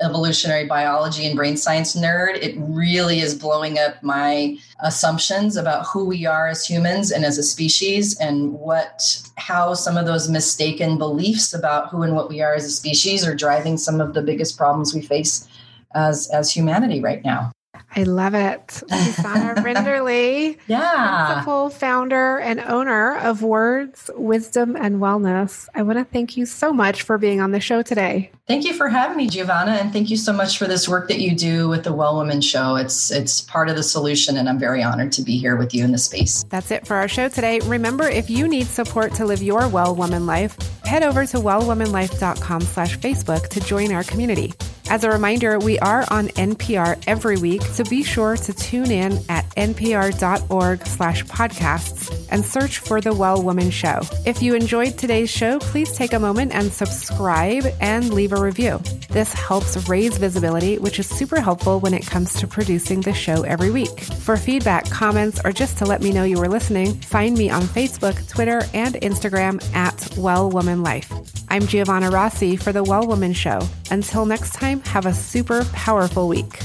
evolutionary 0.00 0.66
biology 0.66 1.26
and 1.26 1.36
brain 1.36 1.56
science 1.56 1.94
nerd, 1.94 2.36
it 2.36 2.56
really 2.58 3.20
is 3.20 3.34
blowing 3.34 3.78
up 3.78 4.02
my 4.02 4.56
assumptions 4.80 5.56
about 5.56 5.86
who 5.86 6.04
we 6.04 6.26
are 6.26 6.48
as 6.48 6.64
humans 6.64 7.10
and 7.10 7.24
as 7.24 7.38
a 7.38 7.42
species 7.42 8.18
and 8.18 8.52
what 8.54 9.22
how 9.36 9.74
some 9.74 9.96
of 9.96 10.06
those 10.06 10.28
mistaken 10.28 10.98
beliefs 10.98 11.54
about 11.54 11.88
who 11.88 12.02
and 12.02 12.14
what 12.14 12.28
we 12.28 12.40
are 12.40 12.54
as 12.54 12.64
a 12.64 12.70
species 12.70 13.24
are 13.26 13.34
driving 13.34 13.76
some 13.76 14.00
of 14.00 14.14
the 14.14 14.22
biggest 14.22 14.56
problems 14.56 14.94
we 14.94 15.02
face 15.02 15.46
as 15.94 16.28
as 16.30 16.50
humanity 16.50 17.00
right 17.00 17.24
now. 17.24 17.52
I 17.96 18.04
love 18.04 18.34
it. 18.34 18.70
Susana 18.70 19.54
Rinderle, 19.62 20.56
yeah. 20.68 21.26
principal, 21.26 21.70
founder, 21.70 22.38
and 22.38 22.60
owner 22.60 23.16
of 23.18 23.42
Words, 23.42 24.10
Wisdom, 24.14 24.76
and 24.76 25.00
Wellness. 25.00 25.68
I 25.74 25.82
want 25.82 25.98
to 25.98 26.04
thank 26.04 26.36
you 26.36 26.46
so 26.46 26.72
much 26.72 27.02
for 27.02 27.18
being 27.18 27.40
on 27.40 27.50
the 27.50 27.58
show 27.58 27.82
today. 27.82 28.30
Thank 28.50 28.64
you 28.64 28.74
for 28.74 28.88
having 28.88 29.16
me, 29.16 29.28
Giovanna, 29.28 29.70
and 29.74 29.92
thank 29.92 30.10
you 30.10 30.16
so 30.16 30.32
much 30.32 30.58
for 30.58 30.66
this 30.66 30.88
work 30.88 31.06
that 31.06 31.20
you 31.20 31.36
do 31.36 31.68
with 31.68 31.84
the 31.84 31.92
Well 31.92 32.16
Woman 32.16 32.40
Show. 32.40 32.74
It's 32.74 33.12
it's 33.12 33.40
part 33.40 33.68
of 33.68 33.76
the 33.76 33.82
solution, 33.84 34.36
and 34.36 34.48
I'm 34.48 34.58
very 34.58 34.82
honored 34.82 35.12
to 35.12 35.22
be 35.22 35.38
here 35.38 35.54
with 35.54 35.72
you 35.72 35.84
in 35.84 35.92
the 35.92 35.98
space. 35.98 36.42
That's 36.48 36.72
it 36.72 36.84
for 36.84 36.96
our 36.96 37.06
show 37.06 37.28
today. 37.28 37.60
Remember, 37.60 38.08
if 38.08 38.28
you 38.28 38.48
need 38.48 38.66
support 38.66 39.14
to 39.14 39.24
live 39.24 39.40
your 39.40 39.68
Well 39.68 39.94
Woman 39.94 40.26
life, 40.26 40.58
head 40.84 41.04
over 41.04 41.24
to 41.26 41.36
wellwomanlife.com 41.36 42.62
slash 42.62 42.98
Facebook 42.98 43.46
to 43.50 43.60
join 43.60 43.92
our 43.92 44.02
community. 44.02 44.52
As 44.90 45.04
a 45.04 45.10
reminder, 45.10 45.56
we 45.60 45.78
are 45.78 46.04
on 46.10 46.26
NPR 46.30 47.00
every 47.06 47.36
week, 47.36 47.62
so 47.62 47.84
be 47.84 48.02
sure 48.02 48.36
to 48.36 48.52
tune 48.52 48.90
in 48.90 49.20
at 49.28 49.48
npr.org 49.50 50.84
slash 50.84 51.24
podcasts 51.26 52.26
and 52.32 52.44
search 52.44 52.78
for 52.78 53.00
The 53.00 53.14
Well 53.14 53.40
Woman 53.40 53.70
Show. 53.70 54.00
If 54.26 54.42
you 54.42 54.56
enjoyed 54.56 54.98
today's 54.98 55.30
show, 55.30 55.60
please 55.60 55.92
take 55.92 56.12
a 56.12 56.18
moment 56.18 56.52
and 56.52 56.72
subscribe 56.72 57.66
and 57.80 58.12
leave 58.12 58.32
review. 58.40 58.80
This 59.10 59.32
helps 59.32 59.88
raise 59.88 60.16
visibility, 60.16 60.78
which 60.78 60.98
is 60.98 61.08
super 61.08 61.40
helpful 61.40 61.80
when 61.80 61.94
it 61.94 62.06
comes 62.06 62.34
to 62.34 62.46
producing 62.46 63.00
the 63.00 63.12
show 63.12 63.42
every 63.42 63.70
week. 63.70 64.00
For 64.00 64.36
feedback, 64.36 64.88
comments, 64.88 65.40
or 65.44 65.52
just 65.52 65.78
to 65.78 65.86
let 65.86 66.02
me 66.02 66.12
know 66.12 66.24
you 66.24 66.38
were 66.38 66.48
listening, 66.48 66.94
find 67.00 67.36
me 67.36 67.50
on 67.50 67.62
Facebook, 67.62 68.28
Twitter, 68.28 68.62
and 68.74 68.94
Instagram 68.96 69.62
at 69.74 70.16
Well 70.16 70.50
Woman 70.50 70.82
Life. 70.82 71.12
I'm 71.48 71.66
Giovanna 71.66 72.10
Rossi 72.10 72.56
for 72.56 72.72
The 72.72 72.84
Well 72.84 73.06
Woman 73.06 73.32
Show. 73.32 73.60
Until 73.90 74.26
next 74.26 74.54
time, 74.54 74.80
have 74.82 75.06
a 75.06 75.14
super 75.14 75.64
powerful 75.72 76.28
week. 76.28 76.60